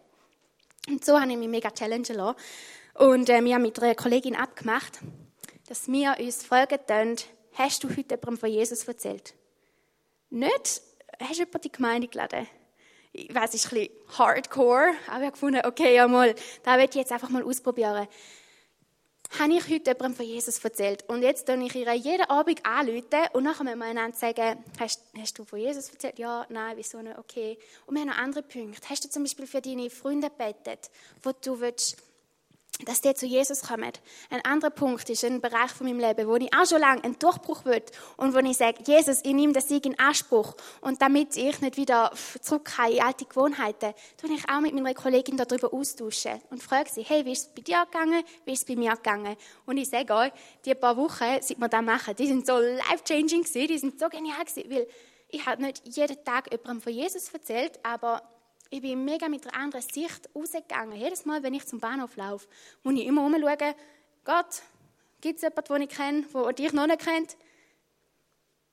Und 0.87 1.05
so 1.05 1.19
habe 1.21 1.29
ich 1.29 1.37
mich 1.37 1.47
mega 1.47 1.69
challengen 1.69 2.15
lassen. 2.15 2.39
Und 2.95 3.29
äh, 3.29 3.43
wir 3.43 3.53
haben 3.53 3.61
mit 3.61 3.79
einer 3.79 3.93
Kollegin 3.93 4.35
abgemacht, 4.35 4.97
dass 5.69 5.87
wir 5.87 6.15
uns 6.19 6.43
fragen 6.43 6.79
hast 7.53 7.83
du 7.83 7.89
heute 7.89 8.15
jemandem 8.15 8.37
von 8.37 8.49
Jesus 8.49 8.87
erzählt? 8.87 9.35
Nicht, 10.31 10.81
hast 11.21 11.39
du 11.39 11.43
jemanden 11.43 11.61
die 11.61 11.71
Gemeinde 11.71 12.07
geladen? 12.07 12.47
Ich 13.13 13.33
weiß, 13.33 13.53
es 13.53 13.65
ist 13.65 13.73
ein 13.73 13.79
bisschen 13.79 14.17
hardcore, 14.17 14.93
aber 15.07 15.17
ich 15.17 15.25
habe 15.25 15.31
gefunden, 15.31 15.61
okay, 15.65 15.95
ja 15.95 16.07
mal, 16.07 16.33
da 16.63 16.77
werde 16.77 16.89
ich 16.89 16.95
jetzt 16.95 17.11
einfach 17.11 17.29
mal 17.29 17.43
ausprobieren. 17.43 18.07
Habe 19.39 19.53
ich 19.53 19.63
heute 19.63 19.91
jemandem 19.91 20.15
von 20.15 20.25
Jesus 20.25 20.63
erzählt? 20.63 21.05
Und 21.07 21.21
jetzt 21.21 21.47
tue 21.47 21.63
ich 21.65 21.75
ihr 21.75 21.93
jeden 21.93 22.29
Abend 22.29 22.65
anrufen 22.65 23.27
und 23.33 23.43
nachher 23.43 23.63
müssen 23.63 23.79
wir 23.79 23.85
einander 23.85 24.15
sagen, 24.15 24.63
hast, 24.77 25.03
hast 25.17 25.39
du 25.39 25.45
von 25.45 25.59
Jesus 25.59 25.89
erzählt? 25.89 26.19
Ja, 26.19 26.45
nein, 26.49 26.75
wieso 26.75 27.01
nicht? 27.01 27.17
Okay. 27.17 27.57
Und 27.85 27.95
wir 27.95 28.01
haben 28.01 28.09
noch 28.09 28.17
andere 28.17 28.43
Punkte. 28.43 28.89
Hast 28.89 29.05
du 29.05 29.09
zum 29.09 29.23
Beispiel 29.23 29.47
für 29.47 29.61
deine 29.61 29.89
Freunde 29.89 30.29
gebetet, 30.29 30.89
wo 31.23 31.31
du 31.31 31.61
willst, 31.61 31.97
dass 32.85 33.01
die 33.01 33.13
zu 33.13 33.25
Jesus 33.25 33.61
kommen. 33.61 33.91
Ein 34.29 34.45
anderer 34.45 34.71
Punkt 34.71 35.09
ist 35.09 35.23
ein 35.23 35.41
Bereich 35.41 35.71
von 35.71 35.87
meinem 35.87 35.99
Leben, 35.99 36.27
wo 36.27 36.35
ich 36.35 36.53
auch 36.53 36.65
schon 36.65 36.79
lange 36.79 37.03
einen 37.03 37.17
Durchbruch 37.19 37.65
will 37.65 37.81
und 38.17 38.33
wo 38.33 38.39
ich 38.39 38.57
sage, 38.57 38.79
Jesus, 38.85 39.21
ich 39.23 39.33
nehme 39.33 39.53
den 39.53 39.61
Sieg 39.61 39.85
in 39.85 39.97
Anspruch. 39.99 40.55
Und 40.81 41.01
damit 41.01 41.35
ich 41.37 41.61
nicht 41.61 41.77
wieder 41.77 42.11
zurückkomme 42.41 42.91
in 42.91 43.01
alte 43.01 43.25
Gewohnheiten, 43.25 43.93
tue 44.17 44.33
ich 44.33 44.49
auch 44.49 44.61
mit 44.61 44.73
meiner 44.73 44.93
Kollegin 44.93 45.37
darüber 45.37 45.73
austauschen 45.73 46.41
und 46.49 46.61
frage 46.61 46.89
sie, 46.89 47.03
hey, 47.03 47.25
wie 47.25 47.31
ist 47.31 47.47
es 47.47 47.53
bei 47.53 47.61
dir 47.61 47.85
gegangen, 47.85 48.23
wie 48.45 48.53
ist 48.53 48.59
es 48.59 48.65
bei 48.65 48.75
mir 48.75 48.95
gegangen? 48.95 49.35
Und 49.65 49.77
ich 49.77 49.89
sage 49.89 50.13
euch, 50.13 50.31
die 50.65 50.75
paar 50.75 50.97
Wochen, 50.97 51.41
seit 51.41 51.59
wir 51.59 51.69
das 51.69 51.81
machen, 51.81 52.15
die 52.15 52.27
sind 52.27 52.45
so 52.45 52.57
life-changing 52.57 53.43
gewesen, 53.43 53.67
die 53.67 53.77
sind 53.77 53.99
so 53.99 54.09
genial 54.09 54.43
gewesen, 54.43 54.69
weil 54.69 54.87
ich 55.29 55.45
habe 55.45 55.61
nicht 55.61 55.81
jeden 55.85 56.23
Tag 56.23 56.51
jemandem 56.51 56.81
von 56.81 56.91
Jesus 56.91 57.29
erzählt, 57.29 57.79
aber 57.83 58.21
ich 58.71 58.81
bin 58.81 59.03
mega 59.03 59.27
mit 59.27 59.45
einer 59.45 59.61
anderen 59.61 59.81
Sicht 59.81 60.29
rausgegangen. 60.33 60.97
Jedes 60.97 61.25
Mal, 61.25 61.43
wenn 61.43 61.53
ich 61.53 61.67
zum 61.67 61.79
Bahnhof 61.79 62.15
laufe, 62.15 62.47
muss 62.83 62.93
ich 62.95 63.05
immer 63.05 63.25
umschauen, 63.25 63.75
Gott, 64.23 64.61
gibt 65.19 65.35
es 65.35 65.41
jemanden, 65.41 65.73
den 65.73 65.81
ich 65.81 65.89
kenne, 65.89 66.25
der 66.33 66.53
dich 66.53 66.71
noch 66.71 66.87
nicht 66.87 67.01
kennt? 67.01 67.35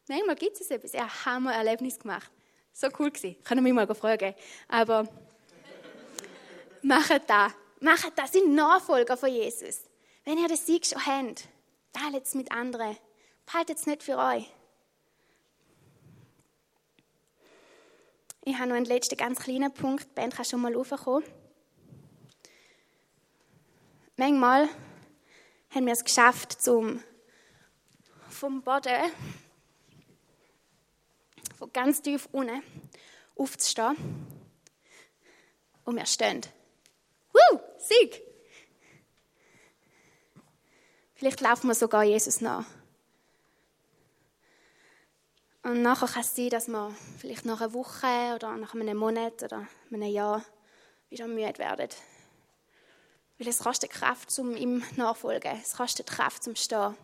Manchmal 0.09 0.37
gibt 0.37 0.61
es 0.61 0.71
etwas. 0.71 0.95
Haben 1.27 1.45
wir 1.45 1.51
ein 1.51 1.67
Erlebnis 1.67 1.99
gemacht. 1.99 2.31
So 2.73 2.87
cool 2.99 3.11
gewesen. 3.11 3.43
Können 3.43 3.65
mich 3.65 3.73
mal 3.73 3.93
fragen. 3.93 4.35
Aber 4.69 5.09
macht 6.83 7.29
das. 7.29 7.53
Macht 7.81 8.13
das. 8.17 8.33
Sind 8.33 8.55
Nachfolger 8.55 9.17
von 9.17 9.31
Jesus. 9.31 9.83
Wenn 10.25 10.39
ihr 10.39 10.47
den 10.47 10.57
Sieg 10.57 10.87
schon 10.87 11.05
habt, 11.05 11.49
teilt 11.93 12.25
es 12.25 12.35
mit 12.35 12.53
anderen. 12.53 12.97
Behaltet 13.45 13.79
es 13.79 13.87
nicht 13.87 14.05
für 14.05 14.17
euch. 14.17 14.47
Ich 18.49 18.57
habe 18.57 18.71
noch 18.71 18.77
einen 18.77 18.87
letzten 18.87 19.19
ganz 19.19 19.41
kleinen 19.41 19.71
Punkt. 19.71 20.05
Die 20.05 20.15
Band 20.15 20.35
kann 20.35 20.45
schon 20.47 20.63
mal 20.63 20.75
raufkommen. 20.75 21.23
Manchmal 24.17 24.71
haben 25.69 25.85
wir 25.85 25.93
es 25.93 26.03
geschafft, 26.03 26.53
zum 26.53 27.03
vom 28.31 28.63
Boden, 28.63 29.13
von 31.59 31.71
ganz 31.75 32.01
tief 32.01 32.27
unten, 32.33 32.63
aufzustehen. 33.37 33.97
Und 35.85 35.97
wir 35.97 36.07
stehen. 36.07 36.41
Woo, 37.35 37.61
Sieg! 37.77 38.23
Vielleicht 41.17 41.43
laufen 41.43 41.69
wir 41.69 41.75
sogar 41.75 42.03
Jesus 42.03 42.41
nach. 42.41 42.65
Und 45.69 45.83
nachher 45.83 46.09
kann 46.09 46.23
es 46.23 46.35
sein, 46.35 46.49
dass 46.49 46.67
wir 46.67 46.97
vielleicht 47.19 47.45
nach 47.45 47.61
einer 47.61 47.75
Woche 47.75 48.07
oder 48.35 48.57
nach 48.57 48.75
einem 48.75 48.97
Monat 48.97 49.43
oder 49.43 49.69
einem 49.93 50.11
Jahr 50.11 50.43
wieder 51.11 51.27
müde 51.27 51.59
werden. 51.59 51.91
Weil 53.37 53.49
es 53.49 53.59
kostet 53.59 53.91
Kraft 53.91 54.31
zum 54.31 54.57
ihm 54.57 54.83
nachfolgen. 54.97 55.61
Es 55.63 55.75
kostet 55.75 56.07
Kraft 56.07 56.43
zum 56.43 56.57
Stehen. 56.57 56.97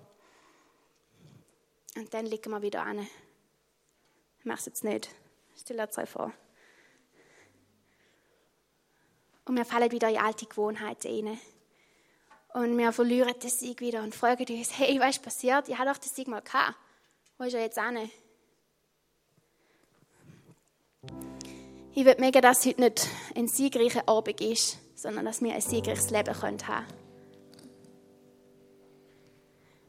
Und 1.95 2.15
dann 2.15 2.25
liegen 2.25 2.51
wir 2.51 2.63
wieder 2.63 2.81
an. 2.85 3.07
Ich 4.39 4.47
mache 4.47 4.61
es 4.61 4.65
jetzt 4.65 4.83
nicht. 4.83 5.11
Stell 5.61 5.77
dir 5.77 5.91
zwei 5.91 6.07
vor. 6.07 6.33
Und 9.45 9.59
wir 9.59 9.67
fallen 9.67 9.93
wieder 9.93 10.09
in 10.09 10.17
alte 10.17 10.47
Gewohnheiten 10.47 11.27
rein. 11.27 11.39
Und 12.55 12.79
wir 12.79 12.93
verlieren 12.93 13.39
den 13.39 13.51
Sieg 13.51 13.83
wieder 13.83 14.03
und 14.03 14.15
fragen 14.15 14.47
uns, 14.49 14.79
hey, 14.79 14.99
was 15.01 15.17
ist 15.17 15.23
passiert? 15.23 15.69
Ich 15.69 15.77
habe 15.77 15.91
doch 15.91 15.99
den 15.99 16.11
Sieg 16.11 16.29
mal 16.29 16.41
gehabt. 16.41 16.79
Wo 17.37 17.45
ist 17.45 17.53
er 17.53 17.61
jetzt 17.61 17.77
an? 17.77 18.11
Ich 21.97 22.05
würde 22.05 22.21
mega, 22.21 22.41
dass 22.41 22.67
heute 22.67 22.81
nicht 22.81 23.07
ein 23.37 23.47
siegreicher 23.47 24.09
Abend 24.09 24.41
ist, 24.41 24.79
sondern 24.97 25.27
dass 25.27 25.41
wir 25.41 25.55
ein 25.55 25.61
siegreiches 25.61 26.11
Leben 26.11 26.43
haben 26.43 26.57
können. 26.57 26.87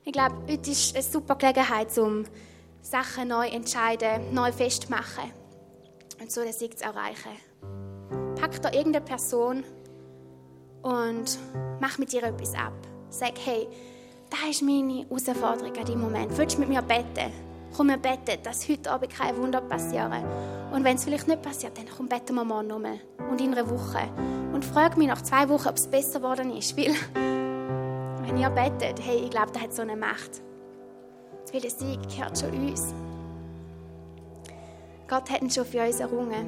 Ich 0.04 0.14
glaube, 0.14 0.36
heute 0.48 0.70
ist 0.70 0.94
eine 0.94 1.04
super 1.04 1.36
Gelegenheit, 1.36 1.98
um 1.98 2.26
Sachen 2.84 3.30
neu 3.30 3.50
zu 3.50 3.56
entscheiden, 3.56 4.36
neu 4.36 4.52
festzumachen 4.52 5.32
und 6.22 6.32
so 6.32 6.44
den 6.44 6.54
Sieg 6.54 6.78
zu 6.78 6.86
erreichen. 6.86 7.32
Pack 8.40 8.62
da 8.62 8.72
irgendeine 8.72 9.04
Person 9.04 9.64
und 10.84 11.40
mach 11.82 11.98
mit 11.98 12.14
ihr 12.14 12.22
etwas 12.22 12.54
ab. 12.54 12.74
Sag, 13.10 13.34
hey, 13.44 13.68
das 14.30 14.52
ist 14.52 14.62
meine 14.62 15.08
Herausforderung 15.10 15.76
an 15.76 15.86
diesem 15.86 16.02
Moment. 16.02 16.38
Willst 16.38 16.56
du 16.56 16.60
mit 16.60 16.70
mir 16.70 16.84
beten? 16.84 17.45
Komm, 17.76 17.88
wir 17.88 17.98
beten, 17.98 18.42
dass 18.44 18.70
heute 18.70 18.90
Abend 18.90 19.14
kein 19.14 19.36
Wunder 19.36 19.60
passieren. 19.60 20.24
Und 20.72 20.86
wenn 20.86 20.96
es 20.96 21.04
vielleicht 21.04 21.28
nicht 21.28 21.42
passiert, 21.42 21.78
dann 21.78 21.88
komm, 21.96 22.08
beten 22.08 22.34
wir 22.36 22.46
morgen 22.46 22.68
nochmal. 22.68 23.02
Und 23.30 23.42
in 23.42 23.52
einer 23.52 23.70
Woche. 23.70 24.08
Und 24.54 24.64
frag 24.64 24.96
mich 24.96 25.08
nach 25.08 25.22
zwei 25.22 25.50
Wochen, 25.50 25.68
ob 25.68 25.76
es 25.76 25.88
besser 25.88 26.20
geworden 26.20 26.56
ist. 26.56 26.78
Weil, 26.78 26.94
wenn 27.16 28.38
ihr 28.38 28.50
betet, 28.50 29.06
hey, 29.06 29.26
ich 29.26 29.30
glaube, 29.30 29.52
das 29.52 29.62
hat 29.62 29.74
so 29.74 29.82
eine 29.82 29.98
Macht. 29.98 30.42
Weil 31.52 31.62
der 31.62 31.70
Sieg 31.70 32.00
gehört 32.08 32.40
schon 32.40 32.52
uns. 32.52 32.94
Gott 35.10 35.30
hat 35.30 35.42
ihn 35.42 35.52
schon 35.52 35.66
für 35.66 35.86
uns 35.86 36.00
errungen. 36.00 36.48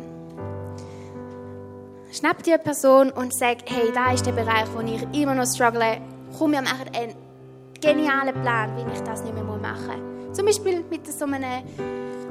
Schnapp 2.13 2.41
dir 2.43 2.53
eine 2.53 2.63
Person 2.63 3.11
und 3.11 3.33
sag, 3.33 3.57
hey, 3.65 3.91
da 3.93 4.13
ist 4.13 4.25
der 4.25 4.31
Bereich, 4.31 4.67
wo 4.73 4.79
ich 4.79 5.21
immer 5.21 5.35
noch 5.35 5.45
struggle. 5.45 5.99
Komm, 6.37 6.53
wir 6.53 6.61
machen 6.61 6.89
einen 6.95 7.15
genialen 7.81 8.41
Plan, 8.41 8.77
wie 8.77 8.93
ich 8.93 9.01
das 9.01 9.23
nicht 9.23 9.33
mehr 9.33 9.43
machen 9.43 10.11
muss. 10.11 10.16
Zum 10.37 10.45
Beispiel 10.45 10.83
mit 10.87 11.11
so 11.11 11.25
einem 11.25 11.63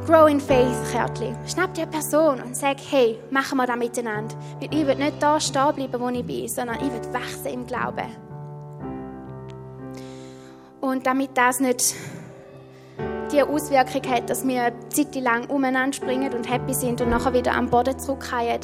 Grow 0.07 0.31
in 0.31 0.39
Faith 0.39 0.77
Kärtchen. 0.93 1.37
Schnapp 1.45 1.75
dir 1.75 1.83
eine 1.83 1.91
Person 1.91 2.41
und 2.41 2.57
sag, 2.57 2.77
hey, 2.89 3.19
machen 3.33 3.59
wir 3.59 3.67
das 3.67 3.77
miteinander. 3.77 4.33
Weil 4.61 4.73
ich 4.73 4.87
will 4.87 4.95
nicht 4.95 5.21
da 5.21 5.41
stehen 5.41 5.75
bleiben, 5.75 6.01
wo 6.01 6.09
ich 6.11 6.25
bin, 6.25 6.47
sondern 6.47 6.77
ich 6.77 6.93
will 6.93 7.13
wachsen 7.13 7.47
im 7.47 7.67
Glauben. 7.67 8.07
Und 10.81 11.05
damit 11.05 11.31
das 11.35 11.59
nicht 11.59 11.97
die 13.33 13.43
Auswirkung 13.43 14.09
hat, 14.09 14.31
dass 14.31 14.47
wir 14.47 14.67
eine 14.67 15.21
lang 15.21 15.51
umeinander 15.51 15.97
springen 15.97 16.33
und 16.33 16.49
happy 16.49 16.75
sind 16.75 17.01
und 17.01 17.11
nachher 17.11 17.35
wieder 17.35 17.57
am 17.57 17.69
Boden 17.69 17.99
zurückkehren. 17.99 18.61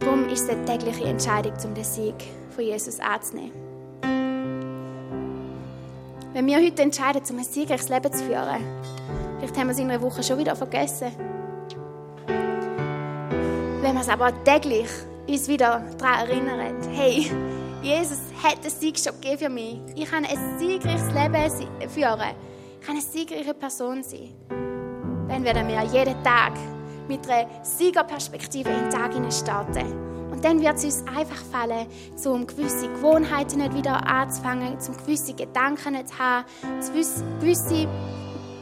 Darum 0.00 0.28
ist 0.28 0.42
es 0.42 0.50
eine 0.50 0.64
tägliche 0.64 1.04
Entscheidung, 1.04 1.52
um 1.64 1.72
den 1.72 1.84
Sieg 1.84 2.16
von 2.50 2.64
Jesus 2.64 2.98
anzunehmen. 2.98 3.61
Wenn 6.34 6.46
wir 6.46 6.56
heute 6.56 6.80
entscheiden, 6.80 7.22
um 7.28 7.38
ein 7.38 7.44
siegreiches 7.44 7.90
Leben 7.90 8.10
zu 8.10 8.24
führen, 8.24 8.64
vielleicht 9.38 9.56
haben 9.58 9.66
wir 9.66 9.72
es 9.72 9.78
in 9.78 9.90
einer 9.90 10.00
Woche 10.00 10.22
schon 10.22 10.38
wieder 10.38 10.56
vergessen. 10.56 11.12
Wenn 13.82 13.92
wir 13.94 14.00
es 14.00 14.08
aber 14.08 14.32
täglich 14.42 14.88
uns 15.28 15.46
wieder 15.46 15.84
daran 15.98 16.28
erinnern, 16.28 16.76
hey, 16.90 17.30
Jesus 17.82 18.18
hat 18.42 18.64
den 18.64 18.70
Sieg 18.70 18.98
schon 18.98 19.12
gegeben 19.20 19.38
für 19.38 19.48
mich. 19.50 19.80
Ich 19.94 20.10
kann 20.10 20.24
ein 20.24 20.58
siegreiches 20.58 21.08
Leben 21.12 21.90
führen. 21.90 22.34
Ich 22.80 22.86
kann 22.86 22.96
eine 22.96 23.02
siegreiche 23.02 23.52
Person 23.52 24.02
sein. 24.02 24.30
Dann 25.28 25.44
werden 25.44 25.68
wir 25.68 25.82
jeden 25.82 26.24
Tag 26.24 26.54
mit 27.08 27.28
einer 27.28 27.46
Siegerperspektive 27.62 28.70
in 28.70 28.88
den 28.88 28.90
Tag 28.90 29.12
starten 29.30 30.12
dann 30.42 30.60
wird 30.60 30.76
es 30.76 30.84
uns 30.84 31.04
einfach 31.06 31.42
fallen, 31.50 31.86
um 32.24 32.46
gewisse 32.46 32.88
Gewohnheiten 32.88 33.58
nicht 33.58 33.74
wieder 33.74 34.06
anzufangen, 34.06 34.76
um 34.76 34.96
gewisse 34.96 35.34
Gedanken 35.34 35.92
nicht 35.92 36.08
zu 36.08 36.18
haben, 36.18 36.44
gewisse 37.40 37.88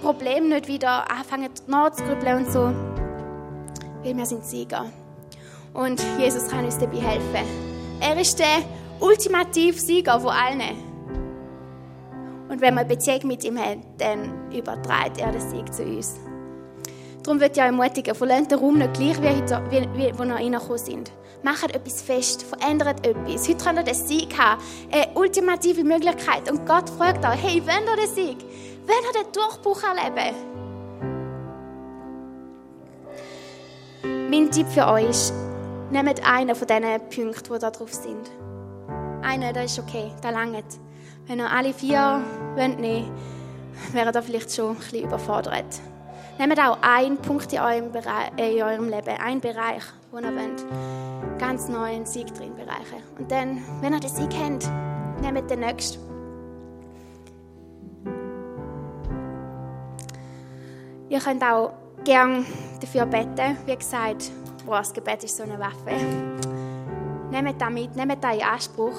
Probleme 0.03 0.49
nicht 0.49 0.69
wieder 0.69 1.11
anfangen 1.11 1.51
nachzugrübeln 1.67 2.45
und 2.45 2.53
so. 2.53 2.73
Weil 4.03 4.17
wir 4.17 4.27
sind 4.27 4.45
Sieger. 4.45 4.87
Und 5.75 6.03
Jesus 6.19 6.49
kann 6.49 6.65
uns 6.65 6.79
dabei 6.79 6.99
helfen. 6.99 7.47
Er 8.01 8.19
ist 8.19 8.39
der 8.39 8.65
ultimative 8.99 9.79
Sieger 9.79 10.19
von 10.21 10.31
allen. 10.31 10.91
Und 12.49 12.61
wenn 12.61 12.75
wir 12.75 12.81
eine 12.81 12.89
Beziehung 12.89 13.29
mit 13.29 13.45
ihm 13.45 13.59
haben, 13.59 13.83
dann 13.99 14.51
übertreibt 14.53 15.19
er 15.19 15.31
den 15.31 15.41
Sieg 15.41 15.73
zu 15.73 15.85
uns. 15.85 16.19
Darum 17.23 17.41
wird 17.41 17.57
euch 17.57 17.65
ermutigen, 17.65 18.15
verlasst 18.15 18.51
den 18.51 18.59
Raum 18.59 18.79
nicht 18.79 18.95
gleich, 18.95 19.21
wie, 19.23 19.71
wie, 19.71 19.89
wie 19.95 20.19
wo 20.19 20.25
wir 20.25 20.35
reingekommen 20.35 20.79
sind. 20.79 21.13
Macht 21.43 21.75
etwas 21.75 22.03
fest, 22.03 22.43
verändert 22.43 23.07
etwas. 23.07 23.49
Heute 23.49 23.65
könnt 23.65 23.79
ihr 23.79 23.85
den 23.85 23.95
Sieg 23.95 24.37
haben, 24.39 24.63
eine 24.93 25.09
ultimative 25.15 25.85
Möglichkeit. 25.85 26.51
Und 26.51 26.67
Gott 26.67 26.91
fragt 26.91 27.25
euch, 27.25 27.43
hey, 27.43 27.63
wenn 27.65 27.87
ihr 27.87 27.97
den 27.97 28.15
Sieg? 28.15 28.37
Wenn 28.87 28.97
ihr 29.07 29.23
den 29.23 29.33
Durchbruch 29.33 29.83
erleben? 29.83 30.37
Mein 34.31 34.51
Tipp 34.51 34.69
für 34.69 34.87
euch 34.87 35.09
ist, 35.09 35.35
nehmt 35.91 36.25
einen 36.25 36.55
von 36.55 36.69
diesen 36.69 37.01
Punkten, 37.09 37.55
die 37.55 37.59
da 37.59 37.71
drauf 37.71 37.93
sind. 37.93 38.31
Einen, 39.23 39.53
das 39.55 39.73
ist 39.73 39.79
okay, 39.79 40.13
das 40.23 40.33
langt. 40.33 40.65
Wenn 41.27 41.39
ihr 41.39 41.51
alle 41.51 41.73
vier 41.73 42.23
wollt 42.55 42.79
nehmen, 42.79 43.11
wäre 43.93 44.13
ihr 44.15 44.23
vielleicht 44.23 44.55
schon 44.55 44.71
ein 44.71 44.77
bisschen 44.77 45.05
überfordert. 45.05 45.81
Nehmt 46.39 46.59
auch 46.59 46.79
einen 46.83 47.17
Punkt 47.19 47.53
in 47.53 47.61
eurem, 47.61 47.93
Bereich, 47.93 48.31
in 48.37 48.63
eurem 48.63 48.89
Leben, 48.89 49.17
einen 49.19 49.41
Bereich, 49.41 49.83
wo 50.11 50.17
wollt, 50.17 51.39
ganz 51.39 51.69
neuen 51.69 52.05
Sieg 52.05 52.35
drin 52.35 52.55
bereichen. 52.55 53.03
Und 53.19 53.31
dann, 53.31 53.63
wenn 53.81 53.93
ihr 53.93 54.01
den 54.01 54.11
Sieg 54.11 54.31
habt, 54.33 54.71
nehmt 55.23 55.51
den 55.51 55.61
nächsten. 55.61 56.01
Ihr 61.09 61.19
könnt 61.19 61.43
auch 61.43 61.73
gern 62.05 62.47
dafür 62.81 63.07
beten. 63.07 63.57
Wie 63.67 63.77
gesagt, 63.77 64.31
boah, 64.65 64.79
das 64.79 64.93
Gebet 64.93 65.25
ist 65.25 65.37
so 65.37 65.43
eine 65.43 65.59
Waffe. 65.59 65.91
Nehmt 67.31 67.61
das 67.61 67.71
mit, 67.71 67.97
nehmt 67.97 68.23
das 68.23 68.35
in 68.37 68.43
Anspruch. 68.43 68.97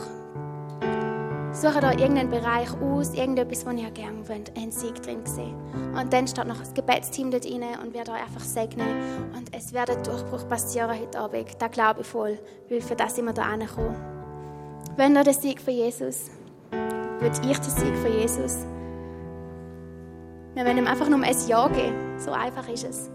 Sucht 1.53 1.83
euch 1.83 1.99
irgendeinen 1.99 2.29
Bereich 2.29 2.69
aus, 2.81 3.13
irgendetwas, 3.13 3.65
wo 3.65 3.71
ihr 3.71 3.91
gerne 3.91 4.27
wollt, 4.29 4.55
einen 4.57 4.71
Sieg 4.71 5.01
drin 5.01 5.25
sehen. 5.25 5.53
Und 5.93 6.13
dann 6.13 6.25
steht 6.25 6.47
noch 6.47 6.59
das 6.59 6.73
Gebetsteam 6.73 7.29
dort 7.29 7.45
rein 7.45 7.77
und 7.83 7.93
wird 7.93 8.07
euch 8.07 8.21
einfach 8.21 8.41
segnen. 8.41 8.87
Und 9.35 9.53
es 9.53 9.73
wird 9.73 9.89
ein 9.89 10.01
Durchbruch 10.01 10.47
passieren 10.47 10.97
heute 10.97 11.19
Abend. 11.19 11.49
Da 11.59 11.67
glaube 11.67 12.01
ich 12.01 12.07
voll, 12.07 12.39
weil 12.69 12.79
für 12.79 12.95
das 12.95 13.15
sind 13.15 13.25
wir 13.25 13.33
da 13.33 13.43
angekommen. 13.43 13.95
Wenn 14.95 15.15
ihr 15.15 15.25
den 15.25 15.33
Sieg 15.33 15.59
von 15.59 15.73
Jesus, 15.73 16.31
will 16.71 17.31
ich 17.31 17.59
den 17.59 17.63
Sieg 17.63 17.95
von 17.97 18.13
Jesus. 18.13 18.65
Wir 20.53 20.65
wollen 20.65 20.77
ihm 20.77 20.87
einfach 20.87 21.09
nur 21.09 21.21
ein 21.21 21.35
Ja 21.47 21.67
geben. 21.67 22.17
So 22.17 22.31
einfach 22.31 22.67
ist 22.69 22.85
es. 22.85 23.09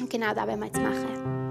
Und 0.00 0.08
genau 0.08 0.32
das 0.34 0.46
wollen 0.46 0.60
wir 0.60 0.66
jetzt 0.66 0.80
machen. 0.80 1.41